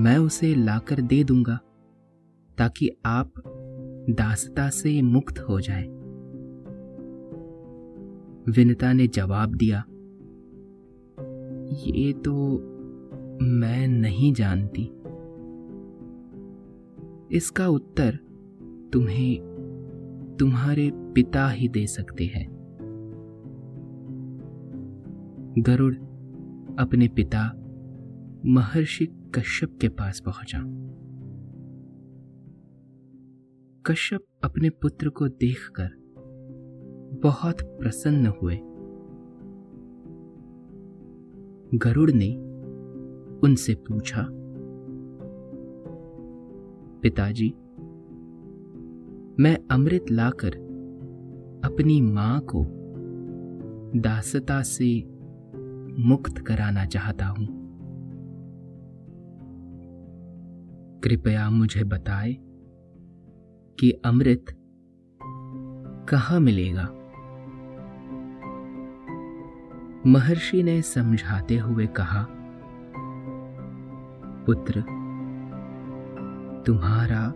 मैं 0.00 0.16
उसे 0.18 0.54
लाकर 0.54 1.00
दे 1.00 1.24
दूँगा 1.24 1.58
ताकि 2.58 2.90
आप 3.06 3.32
दासता 4.10 4.68
से 4.68 5.02
मुक्त 5.02 5.38
हो 5.38 5.60
जाए 5.60 5.84
विनता 8.52 8.92
ने 8.92 9.06
जवाब 9.06 9.54
दिया 9.54 9.84
ये 11.72 12.12
तो 12.12 12.32
मैं 13.42 13.88
नहीं 13.88 14.32
जानती। 14.32 14.82
इसका 17.36 17.68
उत्तर 17.68 18.18
तुम्हें 18.92 19.48
तुम्हारे 20.40 20.90
पिता 20.94 21.48
ही 21.48 21.68
दे 21.68 21.86
सकते 21.86 22.24
हैं। 22.24 22.58
गरुड़ 25.58 25.94
अपने 26.78 27.08
पिता, 27.08 27.52
महर्षि 28.46 29.06
कश्यप 29.06 29.78
के 29.80 29.88
पास 29.88 30.20
पहुँचा। 30.20 30.58
कश्यप 33.86 34.24
अपने 34.44 34.70
पुत्र 34.70 35.08
को 35.08 35.28
देखकर 35.28 35.88
बहुत 37.22 37.56
प्रसन्न 37.62 38.26
हुए। 38.26 38.58
गरुड़ 41.74 42.10
ने 42.10 42.36
उनसे 43.38 43.74
पूछा, 43.74 44.28
पिताजी, 47.02 47.48
मैं 49.42 49.58
अमृत 49.70 50.04
लाकर 50.10 50.54
अपनी 51.64 52.00
माँ 52.00 52.40
को 52.40 52.64
दासता 54.00 54.62
से 54.62 55.04
मुक्त 55.98 56.38
कराना 56.38 56.84
चाहता 56.84 57.26
हूँ। 57.26 57.46
कृपया 61.04 61.50
मुझे 61.50 61.84
बताए 61.84 62.36
कि 63.80 63.90
अमृत 63.90 64.44
कहाँ 66.08 66.40
मिलेगा। 66.40 66.94
महर्षि 70.08 70.62
ने 70.62 70.82
समझाते 70.82 71.58
हुए 71.58 71.86
कहा, 71.86 72.26
पुत्र, 74.46 74.80
तुम्हारा 76.66 77.34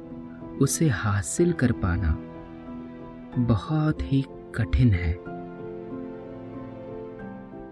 उसे 0.60 0.88
हासिल 0.88 1.52
कर 1.52 1.72
पाना 1.72 2.16
बहुत 3.38 4.12
ही 4.12 4.24
कठिन 4.54 4.90
है। 4.90 5.12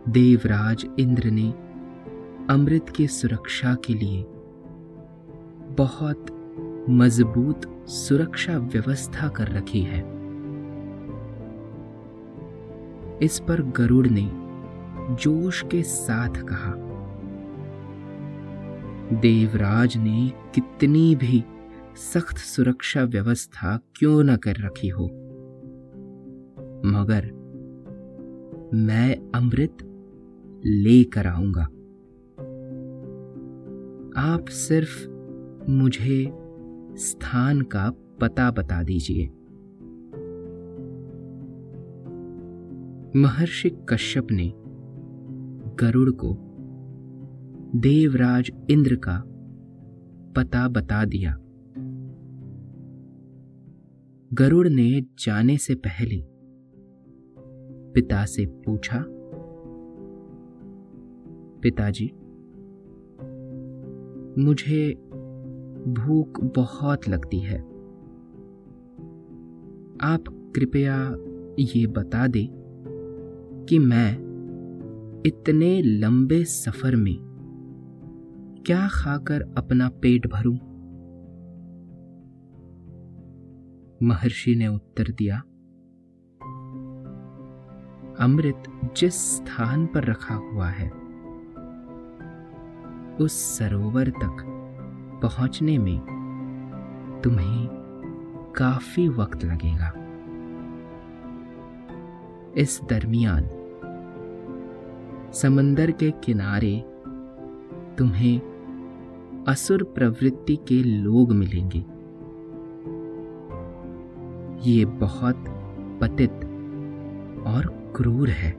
देवराज 0.09 0.87
इंद्र 0.99 1.31
ने 1.31 1.51
अमृत 2.51 2.89
की 2.89 3.07
सुरक्षा 3.07 3.75
के 3.75 3.95
लिए 3.95 4.25
बहुत 5.77 6.27
मज़बूत 6.91 7.89
सुरक्षा 7.89 8.59
व्यवस्था 8.59 9.29
कर 9.29 9.49
रखी 9.49 9.83
है। 9.83 10.01
इस 13.23 13.41
पर 13.49 13.63
गरुड़ 13.63 14.07
ने 14.07 14.40
जोश 15.11 15.65
के 15.71 15.83
साथ 15.83 16.35
कहा, 16.35 16.75
देवराज 19.21 19.97
ने 19.97 20.33
कितनी 20.55 21.17
भी 21.17 21.45
सख्त 21.97 22.37
सुरक्षा 22.37 23.05
व्यवस्था 23.05 23.81
क्यों 23.97 24.25
न 24.25 24.37
कर 24.37 24.55
रखी 24.59 24.89
हो? 24.89 25.05
मगर 26.87 27.41
मैं 28.75 29.31
अमृत 29.35 29.77
लेकर 30.67 31.27
आऊँगा। 31.27 31.63
आप 34.17 34.45
सिर्फ़ 34.49 35.09
मुझे 35.71 36.33
स्थान 36.97 37.61
का 37.61 37.93
पता 38.21 38.51
बता 38.51 38.83
दीजिए। 38.83 39.27
महर्षि 43.17 43.71
कश्यप 43.89 44.27
ने 44.31 44.53
गरुड़ 45.81 46.11
को 46.11 46.37
देवराज 47.77 48.53
इंद्र 48.71 48.97
का 48.97 49.25
पता 50.37 50.69
बता 50.69 51.05
दिया। 51.05 51.37
गरुड़ 54.33 54.69
ने 54.69 55.01
जाने 55.01 55.57
से 55.57 55.75
पहले 55.75 56.25
पिता 57.95 58.25
से 58.25 58.47
पूछा, 58.47 59.05
पिताजी, 61.63 62.07
मुझे 64.43 64.95
भूख 65.89 66.45
बहुत 66.45 67.09
लगती 67.09 67.39
है। 67.39 67.61
आप 70.03 70.25
कृपया 70.57 71.17
ये 71.59 71.87
बता 71.87 72.27
दे 72.27 72.49
कि 73.69 73.79
मैं 73.79 74.30
इतने 75.27 75.83
लंबे 75.83 76.45
सफ़र 76.45 76.97
में 76.97 77.17
क्या 78.67 78.89
खाकर 78.89 79.55
अपना 79.59 79.89
पेट 79.89 80.27
भरूं? 80.27 80.55
महर्षि 84.07 84.55
ने 84.55 84.67
उत्तर 84.67 85.05
दिया, 85.05 85.37
अमृत 88.25 88.63
जिस 88.97 89.15
स्थान 89.37 89.87
पर 89.87 90.05
रखा 90.05 90.35
हुआ 90.35 90.69
है, 90.69 90.91
उस 93.21 93.33
सरोवर 93.33 94.11
तक 94.11 94.45
पहुँचने 95.23 95.79
में 95.79 95.99
तुम्हें 97.25 97.69
काफ़ी 98.57 99.09
वक्त 99.09 99.45
लगेगा 99.45 99.93
इस 102.57 102.81
दरमियान 102.91 103.49
समंदर 105.33 105.91
के 105.91 106.11
किनारे 106.11 106.85
तुम्हें 107.99 109.45
असुर 109.49 109.83
प्रवृत्ति 109.83 110.57
के 110.57 110.83
लोग 110.83 111.33
मिलेंगे। 111.33 111.79
ये 114.71 114.85
बहुत 114.85 115.45
पतित 116.01 116.31
और 117.47 117.93
क्रूर 117.97 118.29
है। 118.29 118.51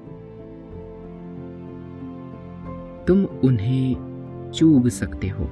तुम 3.06 3.26
उन्हें 3.26 4.52
चूब 4.56 4.88
सकते 4.88 5.28
हो। 5.28 5.50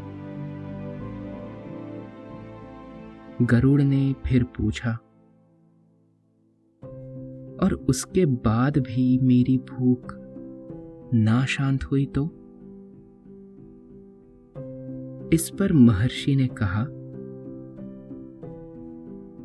गरुड़ 3.42 3.82
ने 3.82 4.14
फिर 4.26 4.44
पूछा, 4.44 4.92
और 7.64 7.86
उसके 7.90 8.26
बाद 8.26 8.78
भी 8.78 9.18
मेरी 9.18 9.58
भूख 9.58 10.16
ना 11.13 11.45
शांत 11.45 11.84
हुई 11.84 12.06
तो? 12.06 12.26
इस 15.34 15.50
पर 15.60 15.74
महर्षि 15.74 16.36
ने 16.36 16.48
कहा, 16.48 16.86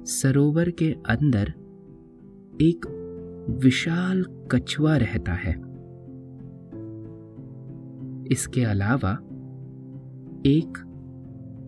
सरोवर 0.05 0.70
के 0.70 0.96
अंदर 1.09 1.48
एक 2.62 3.00
विशाल 3.50 4.24
कछुआ 4.50 4.96
रहता 4.96 5.33
है। 5.33 5.53
इसके 8.33 8.64
अलावा 8.64 9.12
एक 10.46 10.79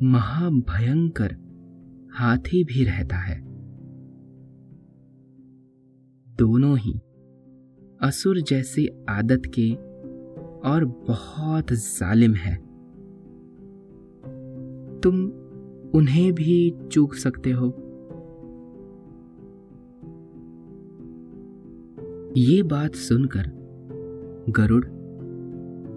महाभयंकर 0.02 1.36
हाथी 2.12 2.64
भी 2.64 2.84
रहता 2.84 3.16
है। 3.16 3.40
दोनों 6.36 6.78
ही 6.78 7.00
असुर 8.00 8.40
जैसी 8.40 8.88
आदत 9.08 9.42
के 9.46 9.85
और 10.66 10.84
बहुत 10.84 11.72
जालिम 11.72 12.34
है। 12.34 12.56
तुम 15.00 15.14
उन्हें 15.94 16.32
भी 16.32 16.78
चूक 16.92 17.14
सकते 17.14 17.50
हो। 17.50 17.66
ये 22.36 22.62
बात 22.62 22.94
सुनकर 22.94 23.42
गरुड़ 24.50 24.84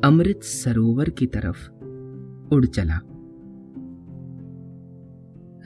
अमृत 0.05 0.43
सरोवर 0.43 1.09
की 1.09 1.27
तरफ़ 1.27 1.71
उड़ 2.55 2.65
चला। 2.65 2.99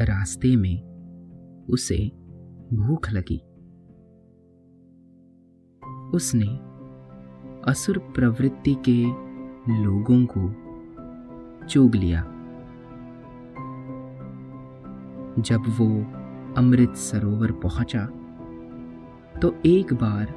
रास्ते 0.02 0.56
में 0.56 0.84
उसे 1.70 2.12
भूख 2.74 3.10
लगी। 3.10 3.42
उसने 6.18 6.73
असुर 7.68 7.98
प्रवृत्ति 7.98 8.76
के 8.90 9.04
लोगों 9.84 10.26
को 10.38 10.42
चूग 11.68 11.96
लिया। 11.96 12.22
जब 15.40 15.64
वो 15.68 15.88
अमृत 16.58 16.96
सरोवर 16.96 17.52
पहुँचा 17.52 18.06
तो 19.40 19.56
एक 19.66 19.94
बार 19.94 20.34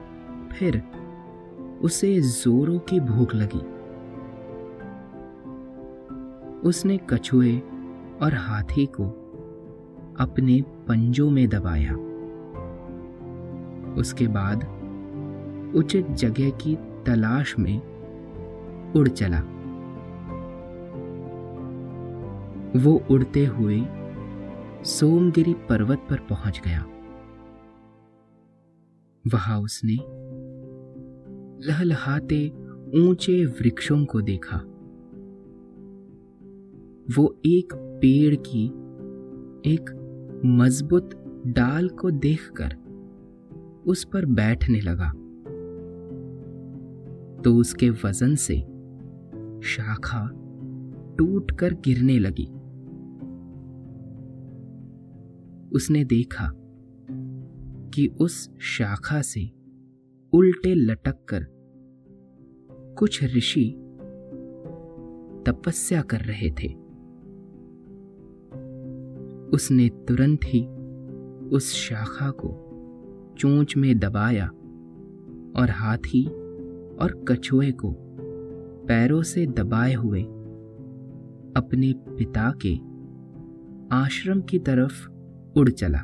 फिर 0.52 0.82
उसे 1.82 2.20
जोरों 2.20 2.78
की 2.78 3.00
भूख 3.00 3.34
लगी। 3.34 3.62
उसने 6.68 6.98
कछुए 7.10 7.58
और 8.22 8.34
हाथी 8.34 8.86
को 8.86 9.04
अपने 10.20 10.62
पंजों 10.62 11.30
में 11.30 11.48
दबाया। 11.48 11.94
उसके 13.94 14.26
बाद 14.26 14.64
उचित 15.76 16.10
जगह 16.10 16.50
की 16.50 16.78
तलाश 17.06 17.58
में 17.58 17.78
उड़ 18.96 19.08
चला। 19.08 19.40
वो 22.76 23.02
उड़ते 23.10 23.46
हुए 23.46 23.82
सोमगिरी 24.84 25.54
पर्वत 25.54 25.98
पर 26.10 26.16
पहुँच 26.16 26.62
गया। 26.64 26.84
वहाँ 29.32 29.60
उसने 29.60 29.98
लहलहाते 31.66 32.48
ऊँचे 32.94 33.44
वृक्षों 33.44 34.04
को 34.04 34.20
देखा। 34.22 34.56
वो 37.16 37.40
एक 37.46 37.72
पेड़ 37.74 38.34
की 38.34 38.66
एक 39.72 39.90
मज़बूत 40.46 41.10
डाल 41.46 41.88
को 41.88 42.10
देखकर 42.10 42.76
उस 43.86 44.04
पर 44.04 44.26
बैठने 44.26 44.80
लगा। 44.80 45.12
तो 47.46 47.56
उसके 47.56 47.90
वज़न 47.90 48.34
से 48.34 48.60
शाखा 49.68 50.30
टूटकर 51.18 51.74
गिरने 51.74 52.18
लगी। 52.18 52.46
उसने 55.76 56.04
देखा 56.04 56.50
कि 57.94 58.06
उस 58.20 58.58
शाखा 58.58 59.22
से 59.22 59.50
उल्टे 60.32 60.74
लटक 60.74 61.24
कर 61.32 61.46
कुछ 62.98 63.24
ऋषि 63.24 63.74
तपस्या 65.46 66.02
कर 66.02 66.20
रहे 66.20 66.50
थे। 66.50 66.72
उसने 69.50 69.88
तुरंत 69.88 70.40
ही 70.44 70.66
उस 71.48 71.72
शाखा 71.74 72.30
को 72.30 72.48
चोंच 73.38 73.76
में 73.76 73.98
दबाया 73.98 74.46
और 75.56 75.70
हाथी 75.70 76.45
और 77.00 77.24
कछुए 77.28 77.70
को 77.72 77.94
पैरों 78.86 79.22
से 79.22 79.46
दबाए 79.46 79.94
हुए 79.94 80.22
अपने 81.56 81.92
पिता 81.96 82.52
के 82.66 82.74
आश्रम 83.94 84.40
की 84.40 84.58
तरफ़ 84.58 85.08
उड़ 85.58 85.68
चला। 85.70 85.98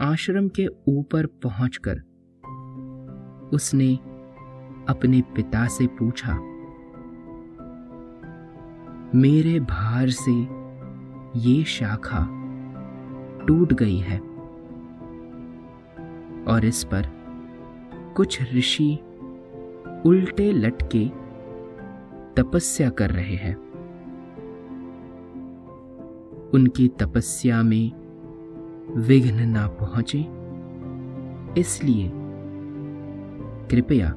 आश्रम 0.00 0.48
के 0.48 0.66
ऊपर 0.88 1.26
पहुंचकर 1.26 2.00
उसने 3.54 3.94
अपने 4.88 5.20
पिता 5.36 5.66
से 5.66 5.86
पूछा, 5.86 6.34
मेरे 9.14 9.60
भार 9.60 10.08
से 10.08 10.34
ये 11.38 11.64
शाखा 11.64 12.26
टूट 13.46 13.72
गई 13.72 13.96
है 13.96 14.18
और 16.44 16.64
इस 16.64 16.84
पर 16.84 17.15
कुछ 18.16 18.38
ऋषि 18.54 18.98
उल्टे 20.06 20.52
लटके 20.52 21.04
तपस्या 22.36 22.88
कर 22.90 23.10
रहे 23.10 23.34
हैं 23.36 23.54
उनकी 26.54 26.88
तपस्या 26.88 27.62
में 27.62 27.92
विघ्न 28.96 29.48
ना 29.48 29.66
पहुँचे, 29.66 30.18
इसलिए 31.60 32.10
कृपया 33.70 34.14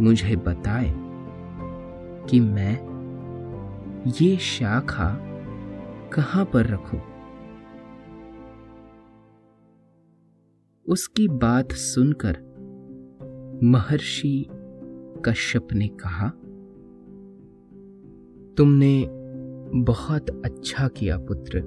मुझे 0.00 0.36
बताए 0.36 0.92
कि 2.30 2.40
मैं 2.40 2.74
ये 4.20 4.36
शाखा 4.36 5.10
कहाँ 6.12 6.44
पर 6.44 6.66
रखूँ? 6.66 7.00
उसकी 10.88 11.28
बात 11.28 11.72
सुनकर 11.72 12.36
महर्षि 13.62 14.46
कश्यप 15.24 15.68
ने 15.72 15.88
कहा, 15.88 16.28
तुमने 18.56 19.06
बहुत 19.74 20.42
अच्छा 20.44 20.88
किया 20.88 21.18
पुत्र, 21.18 21.60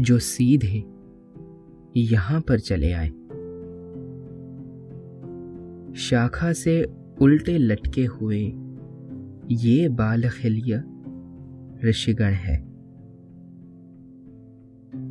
जो 0.00 0.18
सीधे 0.18 0.84
यहाँ 2.00 2.40
पर 2.40 2.60
चले 2.60 2.92
आए। 2.92 3.08
शाखा 5.94 6.52
से 6.52 6.86
उल्टे 7.20 7.58
लटके 7.58 8.04
हुए 8.04 8.40
ये 9.50 9.88
बालखिलिया 9.88 10.84
ऋषिगण 11.84 12.30
है। 12.30 12.72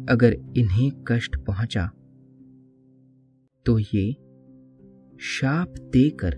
अगर 0.09 0.33
इन्हें 0.57 0.91
कष्ट 1.07 1.35
पहुँचा 1.35 1.91
तो 3.65 3.79
ये 3.79 4.11
शाप 5.19 5.73
देकर 5.79 6.33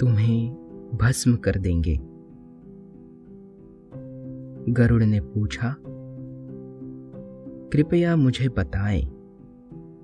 तुम्हें 0.00 0.50
भस्म 0.94 1.36
कर 1.36 1.58
देंगे। 1.58 1.98
गरुड़ 4.72 5.02
ने 5.02 5.20
पूछा, 5.20 5.76
कृपया 7.72 8.16
मुझे 8.16 8.48
बताएँ 8.48 9.02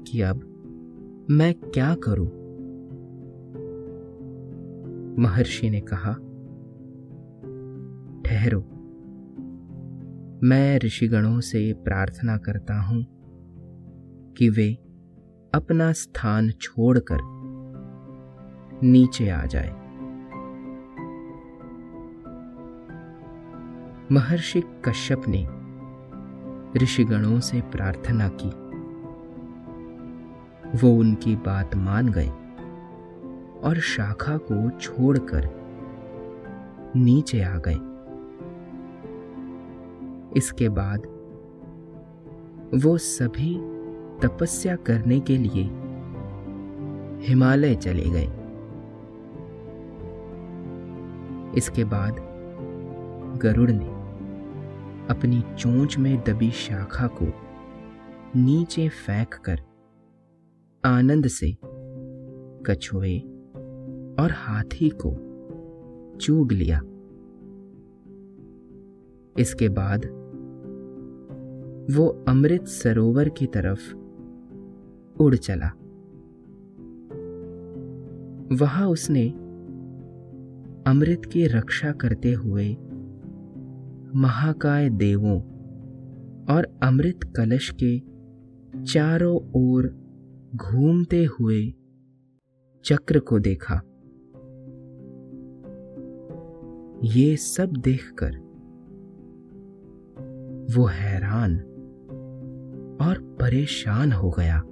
कि 0.07 0.21
अब 0.21 0.51
मैं 1.31 1.55
क्या 1.55 1.95
करूँ? 1.95 2.45
महर्षि 5.19 5.71
ने 5.71 5.81
कहा, 5.81 6.13
ठहरो। 8.23 8.61
मैं 10.47 10.79
ऋषिगणों 10.79 11.41
से 11.41 11.73
प्रार्थना 11.73 12.37
करता 12.37 12.81
हूँ 12.81 13.07
कि 14.39 14.49
वे 14.49 14.84
अपना 15.55 15.93
स्थान 15.93 16.51
छोड़कर 16.51 17.19
नीचे 18.83 19.29
आ 19.29 19.45
जाए। 19.45 19.71
महर्षि 24.13 24.63
कश्यप 24.85 25.23
ने 25.29 25.49
ऋषिगणों 26.79 27.41
से 27.41 27.61
प्रार्थना 27.61 28.29
की। 28.29 28.49
वो 30.79 30.99
उनकी 30.99 31.37
बात 31.37 31.75
मान 31.75 32.09
गए 32.09 32.29
और 33.61 33.79
शाखा 33.79 34.37
को 34.37 34.71
छोड़कर 34.71 35.49
नीचे 36.97 37.43
आ 37.43 37.59
गए। 37.69 37.81
इसके 40.37 40.69
बाद 40.69 40.99
वो 42.75 42.99
सभी 42.99 43.74
तपस्या 44.25 44.77
करने 44.77 45.21
के 45.21 45.37
लिए 45.37 45.63
हिमालय 47.27 47.75
चले 47.75 48.05
गए। 48.05 48.29
इसके 51.57 51.85
बाद 51.85 52.17
गरुड़ 53.43 53.71
ने 53.71 53.89
अपनी 55.11 55.41
चोंच 55.41 55.99
में 55.99 56.25
दबी 56.25 56.51
शाखा 56.51 57.07
को 57.07 57.27
नीचे 58.37 58.89
फेंक 58.89 59.35
कर 59.35 59.61
आनंद 60.85 61.27
से 61.27 61.57
कछुए 62.67 63.19
और 64.19 64.29
हाथी 64.33 64.93
को 65.07 65.15
चूग 66.17 66.53
लिया। 66.53 66.81
इसके 69.39 69.69
बाद 69.69 70.07
वो 71.91 72.25
अमृत 72.29 72.65
सरोवर 72.65 73.29
की 73.29 73.47
तरफ़ 73.47 74.04
उड़ 75.21 75.35
चला। 75.37 75.73
वहाँ 78.55 78.89
उसने 78.89 79.29
अमृत 80.87 81.23
की 81.25 81.47
रक्षा 81.47 81.93
करते 81.93 82.33
हुए 82.33 82.77
महाकाय 84.15 84.91
देवों 84.91 85.41
और 86.55 86.79
अमृत 86.83 87.21
कलश 87.37 87.75
के 87.83 87.99
चारों 88.85 89.37
ओर 89.57 89.87
घूमते 90.57 91.25
हुए 91.25 91.75
चक्र 92.85 93.19
को 93.19 93.39
देखा। 93.39 93.75
ये 97.05 97.37
सब 97.37 97.73
देखकर 97.77 98.45
वो 100.77 100.87
हैरान 100.87 101.59
और 103.01 103.37
परेशान 103.41 104.13
हो 104.13 104.31
गया। 104.31 104.63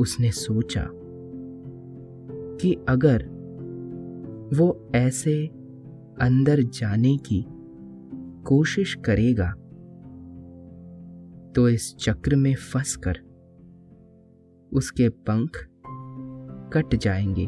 उसने 0.00 0.30
सोचा 0.30 0.88
कि 2.60 2.76
अगर 2.88 3.26
वो 4.54 4.92
ऐसे 4.94 5.46
अंदर 6.20 6.62
जाने 6.62 7.16
की 7.16 7.46
कोशिश 8.44 8.94
करेगा 8.94 9.50
तो 11.56 11.68
इस 11.68 11.96
चक्र 11.96 12.36
में 12.36 12.54
फंसकर 12.54 13.18
उसके 14.72 15.08
पंख 15.08 15.50
कट 16.72 16.94
जाएँगे। 16.94 17.46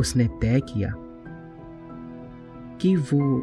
उसने 0.00 0.28
तय 0.28 0.60
किया 0.60 0.94
कि 2.80 2.96
वो 2.96 3.42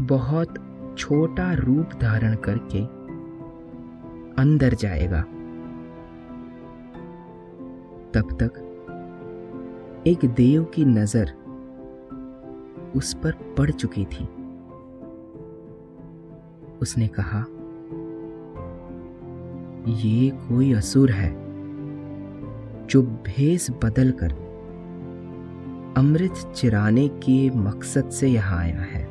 बहुत 0.00 0.54
छोटा 0.98 1.52
रूप 1.52 1.86
धारण 2.00 2.34
करके 2.34 3.02
अंदर 4.42 4.74
जाएगा। 4.74 5.24
तब 8.14 8.36
तक 8.42 8.68
एक 10.06 10.24
देव 10.24 10.64
की 10.64 10.84
नज़र 10.84 11.32
उस 12.96 13.14
पर 13.14 13.32
पड़ 13.58 13.70
चुकी 13.70 14.04
थी। 14.04 14.24
उसने 16.82 17.08
कहा, 17.08 17.44
ये 19.88 20.30
कोई 20.30 20.72
असुर 20.72 21.10
है 21.10 21.30
जो 22.86 23.02
भेस 23.02 23.70
बदलकर 23.84 24.32
अमृत 25.98 26.52
चिराने 26.56 27.08
के 27.08 27.50
मकसद 27.50 28.08
से 28.10 28.28
यहाँ 28.28 28.58
आया 28.58 28.80
है। 28.80 29.02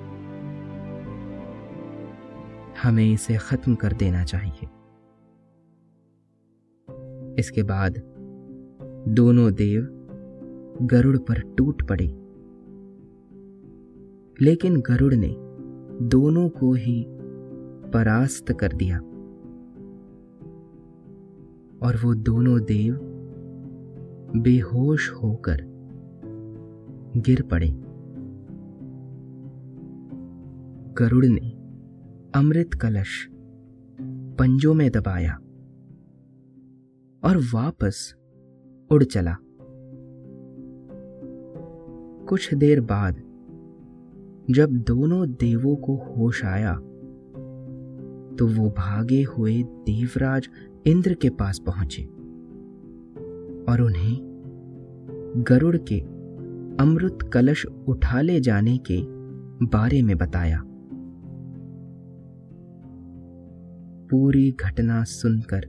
हमें 2.84 3.04
इसे 3.14 3.38
खत्म 3.38 3.76
कर 3.76 3.94
देना 3.94 4.24
चाहिए। 4.24 4.70
इसके 7.40 7.64
बाद 7.64 8.02
दोनों 9.08 9.54
देव 9.54 9.98
गरुड़ 10.82 11.18
पर 11.18 11.56
टूट 11.56 11.88
पड़े। 11.88 12.08
लेकिन 14.46 14.82
गरुड़ 14.82 15.14
ने 15.14 15.36
दोनों 16.08 16.50
को 16.50 16.74
ही 16.74 17.06
परास्त 17.94 18.52
कर 18.52 18.74
दिया। 18.74 19.00
और 21.88 21.96
वो 21.98 22.14
दोनों 22.14 22.60
देव 22.62 23.00
बेहोश 24.38 25.12
होकर 25.12 25.58
गिर 27.18 27.42
पड़े। 27.42 27.72
गरुड़ 30.94 31.26
ने 31.26 31.50
अमृत 32.40 32.70
कलश 32.74 33.28
पंजों 34.40 34.74
में 34.74 34.92
दबाया 34.92 35.34
और 37.24 37.38
वापस 37.54 38.16
उड़ 38.92 39.04
चला। 39.04 39.36
कुछ 42.30 42.54
देर 42.54 42.82
बाद, 42.82 43.22
जब 44.52 44.72
दोनों 44.88 45.28
देवों 45.32 45.76
को 45.76 45.96
होश 46.08 46.44
आया 46.46 46.74
तो 48.32 48.48
वो 48.48 48.70
भागे 48.70 49.22
हुए 49.24 49.62
देवराज 49.64 50.48
इंद्र 50.88 51.14
के 51.14 51.30
पास 51.30 51.60
पहुँचे 51.60 52.04
और 53.64 53.82
उन्हें 53.82 54.18
गरुड़ 55.48 55.78
के 55.92 56.00
अमृत 56.84 57.18
कलश 57.34 57.66
उठा 57.88 58.22
ले 58.22 58.40
जाने 58.40 58.78
के 58.78 59.02
बारे 59.68 60.02
में 60.02 60.16
बताया। 60.18 60.62
पूरी 64.10 64.52
घटना 64.52 65.04
सुनकर 65.04 65.68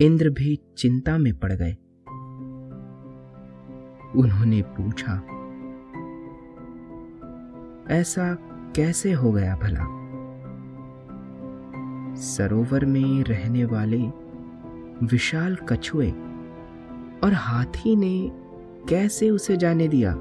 इंद्र 0.00 0.30
भी 0.30 0.58
चिंता 0.78 1.18
में 1.18 1.32
पड़ 1.38 1.52
गए। 1.52 1.76
उन्होंने 4.16 4.62
पूछा, 4.62 5.12
ऐसा 7.90 8.34
कैसे 8.76 9.12
हो 9.12 9.32
गया 9.32 9.56
भला? 9.56 9.84
सरोवर 12.14 12.84
में 12.84 13.24
रहने 13.24 13.64
वाले 13.64 14.00
विशाल 15.06 15.56
कछुए 15.56 16.10
और 17.24 17.32
हाथी 17.32 17.96
ने 17.96 18.32
कैसे 18.88 19.30
उसे 19.30 19.56
जाने 19.56 19.88
दिया? 19.88 20.14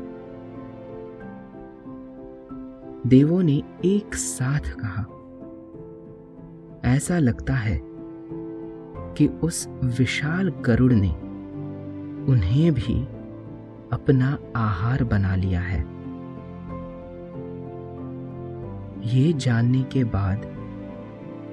देवों 3.08 3.44
ने 3.44 3.64
एक 3.86 4.16
साथ 4.16 4.70
कहा, 4.80 5.06
ऐसा 6.86 7.20
लगता 7.20 7.54
है 7.54 7.80
कि 9.18 9.28
उस 9.28 9.68
विशाल 9.84 10.50
गरुड़ 10.50 10.94
ने 10.94 11.12
उन्हें 12.32 12.74
भी 12.74 13.08
अपना 13.94 14.38
आहार 14.56 15.04
बना 15.04 15.36
लिया 15.36 15.62
है। 15.62 15.80
ये 19.16 19.34
जानने 19.34 19.84
के 19.84 20.04
बाद 20.04 20.46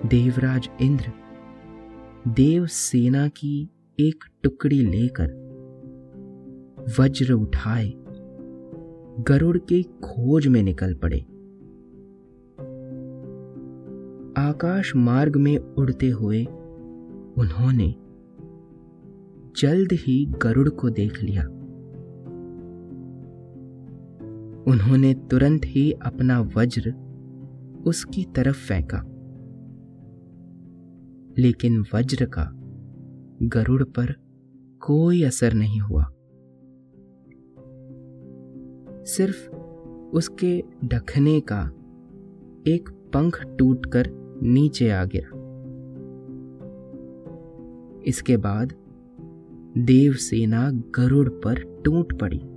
देवराज 0.07 0.69
इंद्र 0.81 1.13
देव 2.29 2.67
सेना 2.67 3.29
की 3.29 3.71
एक 4.01 4.25
टुकड़ी 4.43 4.81
लेकर 4.81 5.39
वज्र 7.01 7.33
उठाए, 7.33 7.93
गरुड़ 9.21 9.59
की 9.59 9.83
खोज 9.83 10.47
में 10.47 10.63
निकल 10.63 10.95
पड़े। 10.95 11.21
आकाश 14.49 14.97
मार्ग 14.97 15.37
में 15.37 15.57
उड़ते 15.59 16.09
हुए 16.09 16.45
उन्होंने 17.39 17.95
जल्द 19.57 19.93
ही 19.93 20.25
गरुड़ 20.43 20.69
को 20.69 20.91
देख 20.91 21.23
लिया। 21.23 21.47
उन्होंने 24.69 25.15
तुरंत 25.15 25.61
ही 25.65 25.93
अपना 25.93 26.41
वज्र 26.41 26.93
उसकी 27.87 28.25
तरफ़ 28.37 28.69
फेंका। 28.69 29.03
लेकिन 31.39 31.85
वज्र 31.95 32.25
का 32.25 32.51
गरुड़ 33.43 33.83
पर 33.83 34.13
कोई 34.81 35.23
असर 35.23 35.53
नहीं 35.53 35.81
हुआ। 35.81 36.03
सिर्फ़ 39.05 39.51
उसके 40.11 40.65
ढकने 40.85 41.41
का 41.41 41.63
एक 42.67 42.89
पंख 43.15 43.45
टूटकर 43.59 44.11
नीचे 44.43 44.91
आ 44.91 45.05
गया। 45.05 45.37
इसके 48.07 48.37
बाद 48.37 48.73
देवसेना 49.79 50.71
गरुड़ 50.71 51.29
पर 51.29 51.83
टूट 51.85 52.21
पड़ी। 52.21 52.50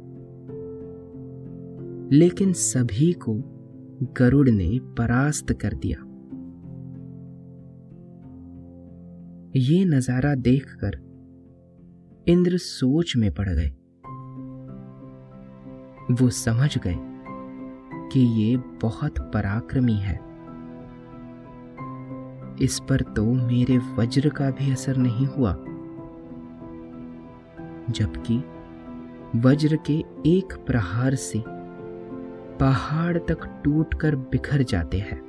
लेकिन 2.13 2.53
सभी 2.53 3.11
को 3.13 3.33
गरुड़ 4.17 4.49
ने 4.49 4.79
परास्त 4.97 5.51
कर 5.61 5.73
दिया। 5.73 5.97
ये 9.55 9.85
नज़ारा 9.85 10.33
देखकर 10.35 10.97
इंद्र 12.27 12.57
सोच 12.57 13.15
में 13.17 13.31
पड़ 13.33 13.49
गए। 13.49 13.69
वो 16.13 16.29
समझ 16.29 16.77
गए 16.77 16.95
कि 18.09 18.19
ये 18.41 18.57
बहुत 18.81 19.19
पराक्रमी 19.33 19.95
है। 19.95 20.19
इस 22.61 22.79
पर 22.89 23.01
तो 23.15 23.25
मेरे 23.25 23.77
वज्र 23.77 24.29
का 24.29 24.49
भी 24.51 24.71
असर 24.71 24.97
नहीं 24.97 25.25
हुआ, 25.27 25.53
जबकि 27.89 28.37
वज्र 29.39 29.77
के 29.85 29.93
एक 30.29 30.53
प्रहार 30.67 31.15
से 31.15 31.39
पहाड़ 32.63 33.17
तक 33.17 33.61
टूटकर 33.63 34.15
बिखर 34.15 34.63
जाते 34.63 34.97
हैं। 34.97 35.21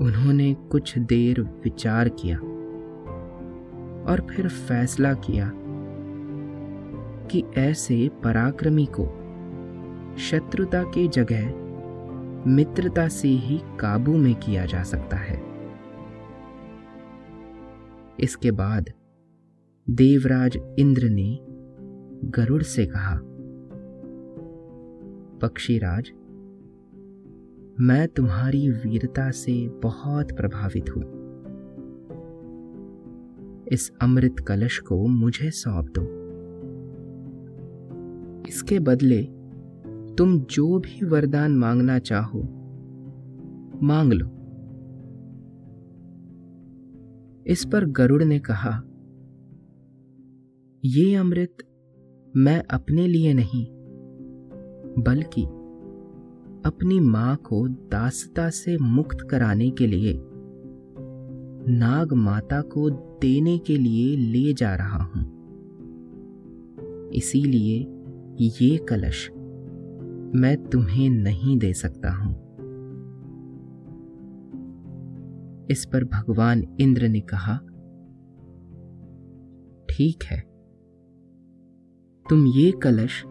उन्होंने 0.00 0.54
कुछ 0.54 0.98
देर 0.98 1.40
विचार 1.40 2.08
किया 2.08 2.38
और 4.10 4.26
फिर 4.30 4.48
फैसला 4.48 5.14
किया 5.14 5.52
कि 7.30 7.44
ऐसे 7.56 8.10
पराक्रमी 8.24 8.88
को 8.90 9.04
शत्रुता 10.18 10.82
के 10.82 11.08
जगह 11.08 11.52
मित्रता 12.50 13.08
से 13.08 13.28
ही 13.28 13.60
काबू 13.80 14.16
में 14.16 14.34
किया 14.34 14.66
जा 14.66 14.82
सकता 14.82 15.16
है। 15.16 15.42
इसके 18.20 18.50
बाद 18.50 18.90
देवराज 19.90 20.58
इंद्र 20.78 21.04
ने 21.04 21.38
गरुड़ 22.30 22.62
से 22.62 22.86
कहा 22.86 23.20
पक्षीराज, 25.42 26.12
मैं 27.80 28.08
तुम्हारी 28.08 28.70
वीरता 28.70 29.30
से 29.30 29.68
बहुत 29.68 30.32
प्रभावित 30.32 30.90
हूँ। 30.96 31.02
इस 33.72 33.92
अमृत 34.02 34.36
कलश 34.48 34.78
को 34.78 35.06
मुझे 35.06 35.50
सौंप 35.50 35.86
दो। 35.98 36.02
इसके 38.48 38.78
बदले 38.78 39.22
तुम 40.14 40.40
जो 40.40 40.78
भी 40.78 41.06
वरदान 41.06 41.56
मांगना 41.56 41.98
चाहो, 41.98 42.42
मांग 43.82 44.12
लो। 44.12 44.26
इस 47.46 47.64
पर 47.64 47.84
गरुड़ 47.84 48.22
ने 48.22 48.38
कहा, 48.38 48.82
ये 50.84 51.14
अमृत 51.14 51.56
मैं 52.36 52.62
अपने 52.70 53.06
लिए 53.06 53.34
नहीं 53.34 53.75
बल्कि 54.98 55.42
अपनी 56.68 57.00
माँ 57.00 57.36
को 57.36 57.68
दासता 57.68 58.50
से 58.50 58.76
मुक्त 58.78 59.18
कराने 59.30 59.70
के 59.70 59.86
लिए 59.86 60.20
नाग 61.68 62.12
माता 62.12 62.60
को 62.60 62.90
देने 62.90 63.58
के 63.58 63.76
लिए 63.76 64.16
ले 64.16 64.52
जा 64.52 64.74
रहा 64.74 65.02
हूँ। 65.02 65.36
इसीलिए 67.14 67.78
ये 68.40 68.76
कलश 68.76 69.30
मैं 70.34 70.56
तुम्हें 70.72 71.10
नहीं 71.10 71.58
दे 71.58 71.72
सकता 71.72 72.10
हूँ। 72.10 72.34
इस 75.70 75.84
पर 75.84 76.04
भगवान 76.04 76.76
इंद्र 76.80 77.08
ने 77.08 77.20
कहा, 77.20 77.56
ठीक 79.88 80.24
है, 80.24 80.40
तुम 82.30 82.46
ये 82.46 82.70
कलश 82.72 83.24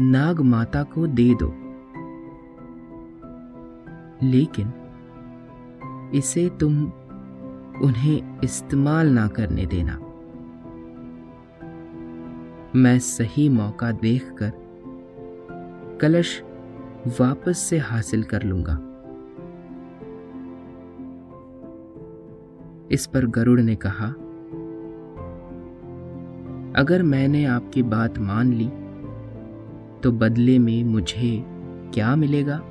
नाग 0.00 0.40
माता 0.40 0.82
को 0.82 1.06
दे 1.06 1.34
दो। 1.34 1.54
लेकिन 4.22 4.72
इसे 6.14 6.50
तुम 6.60 6.84
उन्हें 7.82 8.40
इस्तेमाल 8.44 9.08
ना 9.08 9.28
करने 9.28 9.66
देना। 9.66 9.98
मैं 12.74 12.98
सही 12.98 13.48
मौका 13.48 13.92
देखकर 13.92 14.52
कलश 16.00 16.42
वापस 17.20 17.58
से 17.58 17.78
हासिल 17.78 18.22
कर 18.22 18.42
लूँगा। 18.42 18.78
इस 22.90 23.06
पर 23.06 23.26
गरुड़ 23.26 23.60
ने 23.60 23.76
कहा, 23.76 24.06
अगर 26.76 27.02
मैंने 27.02 27.44
आपकी 27.44 27.82
बात 27.82 28.18
मान 28.18 28.52
ली 28.52 28.70
तो 30.02 30.12
बदले 30.12 30.58
में 30.58 30.84
मुझे 30.84 31.44
क्या 31.94 32.16
मिलेगा? 32.16 32.62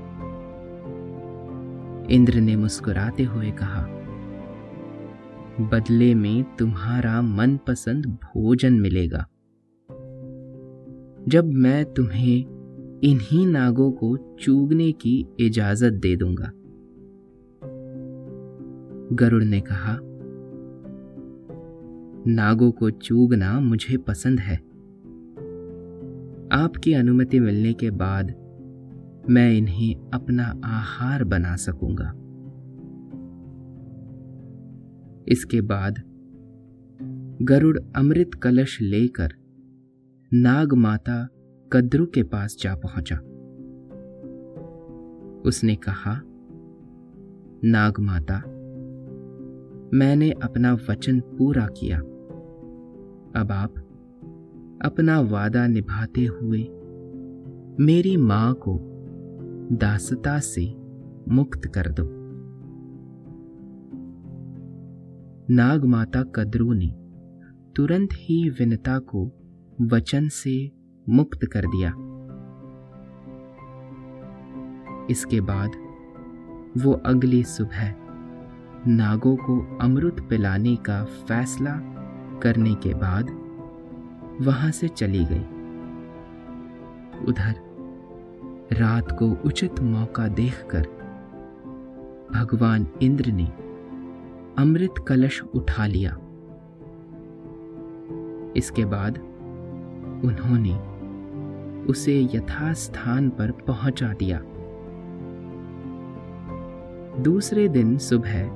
इंद्र 2.11 2.39
ने 2.39 2.55
मुस्कुराते 2.55 3.23
हुए 3.23 3.51
कहा, 3.51 3.85
बदले 5.61 6.15
में 6.15 6.43
तुम्हारा 6.55 7.21
मनपसंद 7.21 8.05
भोजन 8.05 8.73
मिलेगा। 8.73 9.25
जब 11.27 11.51
मैं 11.53 11.93
तुम्हें 11.93 12.45
इन्हीं 13.03 13.47
नागों 13.47 13.91
को 13.91 14.37
चूगने 14.39 14.91
की 14.91 15.27
इजाज़त 15.39 15.93
दे 15.93 16.15
दूँगा। 16.15 16.51
गरुड़ 19.15 19.43
ने 19.43 19.61
कहा, 19.61 19.97
नागों 22.27 22.71
को 22.71 22.89
चूगना 22.89 23.59
मुझे 23.59 23.97
पसंद 23.97 24.39
है। 24.39 24.66
आपकी 26.51 26.93
अनुमति 26.93 27.39
मिलने 27.39 27.73
के 27.73 27.91
बाद 27.91 28.27
मैं 29.29 29.53
इन्हें 29.53 30.11
अपना 30.13 30.61
आहार 30.65 31.23
बना 31.23 31.55
सकूँगा। 31.55 32.11
इसके 35.27 35.61
बाद 35.61 35.99
गरुड़ 37.41 37.79
अमृत 37.95 38.31
कलश 38.33 38.81
लेकर 38.81 39.33
नाग 40.33 40.73
माता 40.73 41.27
कद्रू 41.73 42.05
के 42.05 42.23
पास 42.23 42.57
जा 42.61 42.75
पहुँचा। 42.75 43.15
उसने 45.49 45.75
कहा 45.75 46.21
नाग 47.63 47.99
माता 47.99 48.37
मैंने 49.93 50.31
अपना 50.31 50.73
वचन 50.73 51.19
पूरा 51.19 51.67
किया। 51.67 51.99
अब 53.41 53.47
आप 53.51 53.86
अपना 54.81 55.19
वादा 55.19 55.67
निभाते 55.67 56.25
हुए, 56.25 56.59
मेरी 57.79 58.17
माँ 58.17 58.53
को 58.53 58.79
दासता 59.71 60.39
से 60.39 60.75
मुक्त 61.29 61.61
कर 61.65 61.89
दो। 61.89 62.03
नाग 65.53 65.85
माता 65.85 66.23
कद्रू 66.23 66.73
ने 66.73 66.87
तुरंत 67.75 68.09
ही 68.13 68.49
विनता 68.49 68.99
को 68.99 69.31
वचन 69.81 70.27
से 70.27 70.71
मुक्त 71.09 71.39
कर 71.45 71.65
दिया। 71.65 71.89
इसके 75.11 75.41
बाद 75.41 75.71
वो 76.77 76.91
अगली 76.91 77.43
सुबह 77.43 77.93
नागों 78.87 79.35
को 79.35 79.77
अमृत 79.81 80.15
पिलाने 80.29 80.75
का 80.75 81.03
फैसला 81.03 81.79
करने 82.43 82.75
के 82.75 82.93
बाद 82.93 83.36
वहाँ 84.41 84.71
से 84.71 84.87
चली 84.87 85.25
गई। 85.25 85.45
उधर 87.25 87.67
रात 88.73 89.11
को 89.11 89.37
उचित 89.45 89.79
मौका 89.79 90.27
देखकर 90.27 90.81
भगवान 92.33 92.87
इंद्र 93.01 93.31
ने 93.31 93.45
अमृत 94.57 94.93
कलश 95.07 95.41
उठा 95.41 95.85
लिया। 95.85 96.17
इसके 98.55 98.85
बाद 98.85 99.17
उन्होंने 100.25 100.97
उसे 101.85 102.29
यथास्थान 102.35 103.29
पर 103.29 103.51
पहुँचा 103.51 104.13
दिया। 104.13 104.41
दूसरे 107.23 107.67
दिन 107.67 107.97
सुबह 107.97 108.49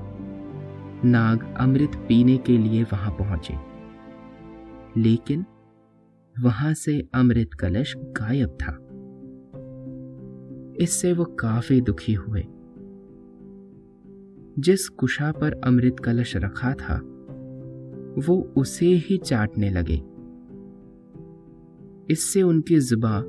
नाग 1.06 1.56
अमृत 1.60 1.96
पीने 1.96 2.38
के 2.38 2.58
लिए 2.58 2.84
वहाँ 2.84 3.12
पहुँचे। 3.12 3.56
लेकिन 4.98 5.46
वहाँ 6.40 6.74
से 6.74 7.08
अमृत 7.14 7.54
कलश 7.54 7.96
गायब 7.98 8.50
था। 8.50 8.88
इससे 10.84 11.14
वो 11.14 11.26
काफ़ी 11.26 11.82
दुखी 11.82 12.14
हुए। 12.14 12.44
जिस 14.60 14.90
कुशा 14.90 15.32
पर 15.32 15.62
अमृत 15.64 15.96
कलश 16.00 16.38
रखा 16.38 16.74
था, 16.74 16.98
वो 18.28 18.54
उसे 18.58 18.86
ही 18.86 19.18
चाटने 19.18 19.70
लगे। 19.70 20.04
इससे 22.14 22.42
उनकी 22.42 22.80
जुबा 22.80 23.24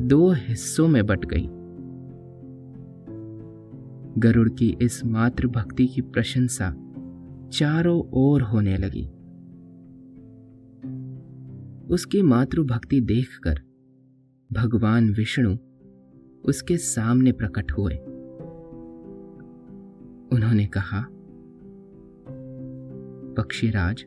दो 0.00 0.30
हिस्सों 0.30 0.88
में 0.88 1.06
बट 1.06 1.24
गई। 1.24 1.48
गरुड़ 4.18 4.48
की 4.48 4.76
इस 4.82 5.04
मातृभक्ति 5.04 5.86
की 5.86 6.00
प्रशंसा 6.00 6.76
चारों 7.52 8.02
ओर 8.12 8.42
होने 8.42 8.76
लगी। 8.76 9.10
उसकी 11.90 12.22
मातृभक्ति 12.22 13.00
देखकर 13.00 13.60
भगवान 14.52 15.10
विष्णु 15.10 15.56
उसके 16.44 16.76
सामने 16.76 17.32
प्रकट 17.32 17.72
हुए। 17.72 17.94
उन्होंने 20.36 20.66
कहा, 20.66 21.06
पक्षीराज, 23.36 24.04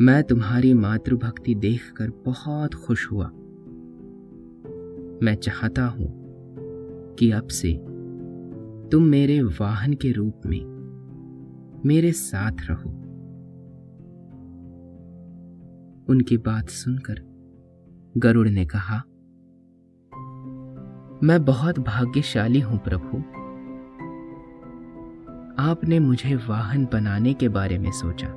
मैं 0.00 0.22
तुम्हारी 0.22 0.74
मातृभक्ति 0.74 1.54
देखकर 1.54 2.10
बहुत 2.10 2.74
खुश 2.74 3.12
हुआ। 3.12 3.26
मैं 5.22 5.34
चाहता 5.34 5.86
हूँ 5.86 6.26
कि 7.18 7.30
अब 7.30 7.46
से 7.46 7.74
तुम 8.92 9.02
मेरे 9.02 9.42
वाहन 9.42 9.94
के 9.94 10.12
रूप 10.12 10.40
में 10.46 10.76
मेरे 11.86 12.12
साथ 12.12 12.52
रहो। 12.70 13.05
उनकी 16.08 16.36
बात 16.36 16.68
सुनकर 16.68 17.20
गरुड़ 18.16 18.48
ने 18.48 18.66
कहा, 18.66 18.96
मैं 21.22 21.44
बहुत 21.44 21.78
भाग्यशाली 21.78 22.60
हूँ 22.60 22.78
प्रभु। 22.78 23.18
आपने 25.62 25.98
मुझे 25.98 26.34
वाहन 26.34 26.84
बनाने 26.84 27.34
के 27.34 27.48
बारे 27.48 27.78
में 27.78 27.90
सोचा। 27.92 28.28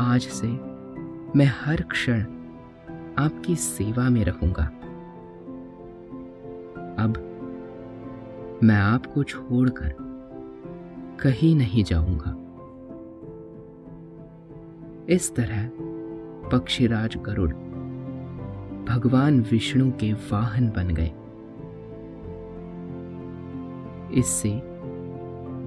आज 0.00 0.20
से 0.20 0.48
मैं 1.36 1.52
हर 1.60 1.82
क्षण 1.82 2.20
आपकी 3.18 3.56
सेवा 3.56 4.08
में 4.08 4.24
रहूँगा। 4.24 4.64
अब 6.98 7.24
मैं 8.64 8.76
आपको 8.76 9.22
छोड़कर 9.22 9.94
कहीं 11.20 11.56
नहीं 11.56 11.84
जाऊँगा। 11.84 12.37
इस 15.10 15.34
तरह 15.34 15.70
पक्षीराज 16.52 17.16
गरुड़ 17.16 17.52
भगवान 18.84 19.40
विष्णु 19.40 19.90
के 19.90 20.12
वाहन 20.12 20.68
बन 20.70 20.88
गए। 20.88 21.12
इससे 24.18 24.60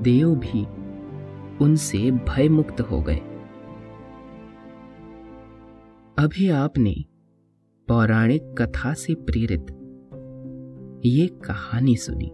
देव 0.02 0.36
भी 0.36 0.66
उनसे 1.66 2.12
भयमुक्त 2.12 2.82
हो 2.82 3.02
गए। 3.02 3.18
अभी 6.18 6.50
आपने 6.50 6.96
पौराणिक 7.88 8.56
कथा 8.62 8.94
से 8.94 9.14
प्रेरित 9.14 9.66
ये 11.06 11.28
कहानी 11.28 11.96
सुनी। 11.96 12.30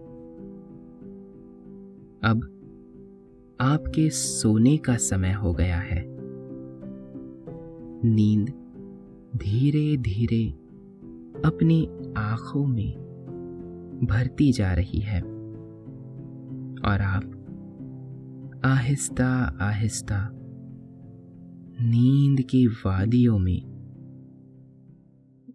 अब 2.22 2.54
आपके 3.60 4.10
सोने 4.10 4.76
का 4.76 4.96
समय 4.96 5.32
हो 5.32 5.52
गया 5.52 5.76
है। 5.76 6.17
नींद 8.04 8.48
धीरे 9.36 9.96
धीरे 9.96 10.50
अपनी 11.44 11.88
आँखों 12.16 12.66
में 12.66 13.08
भरती 14.04 14.52
जा 14.52 14.72
रही 14.72 15.00
है। 15.00 15.20
और 16.84 17.00
आप 17.00 17.34
आहिस्ता 18.64 19.58
आहिस्ता 19.60 20.30
नींद 21.80 22.40
की 22.40 22.66
वादियों 22.66 23.38
में 23.38 23.62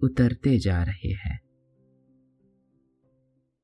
उतरते 0.04 0.60
जा 0.60 0.84
रहे 0.84 1.12
हैं। 1.12 1.43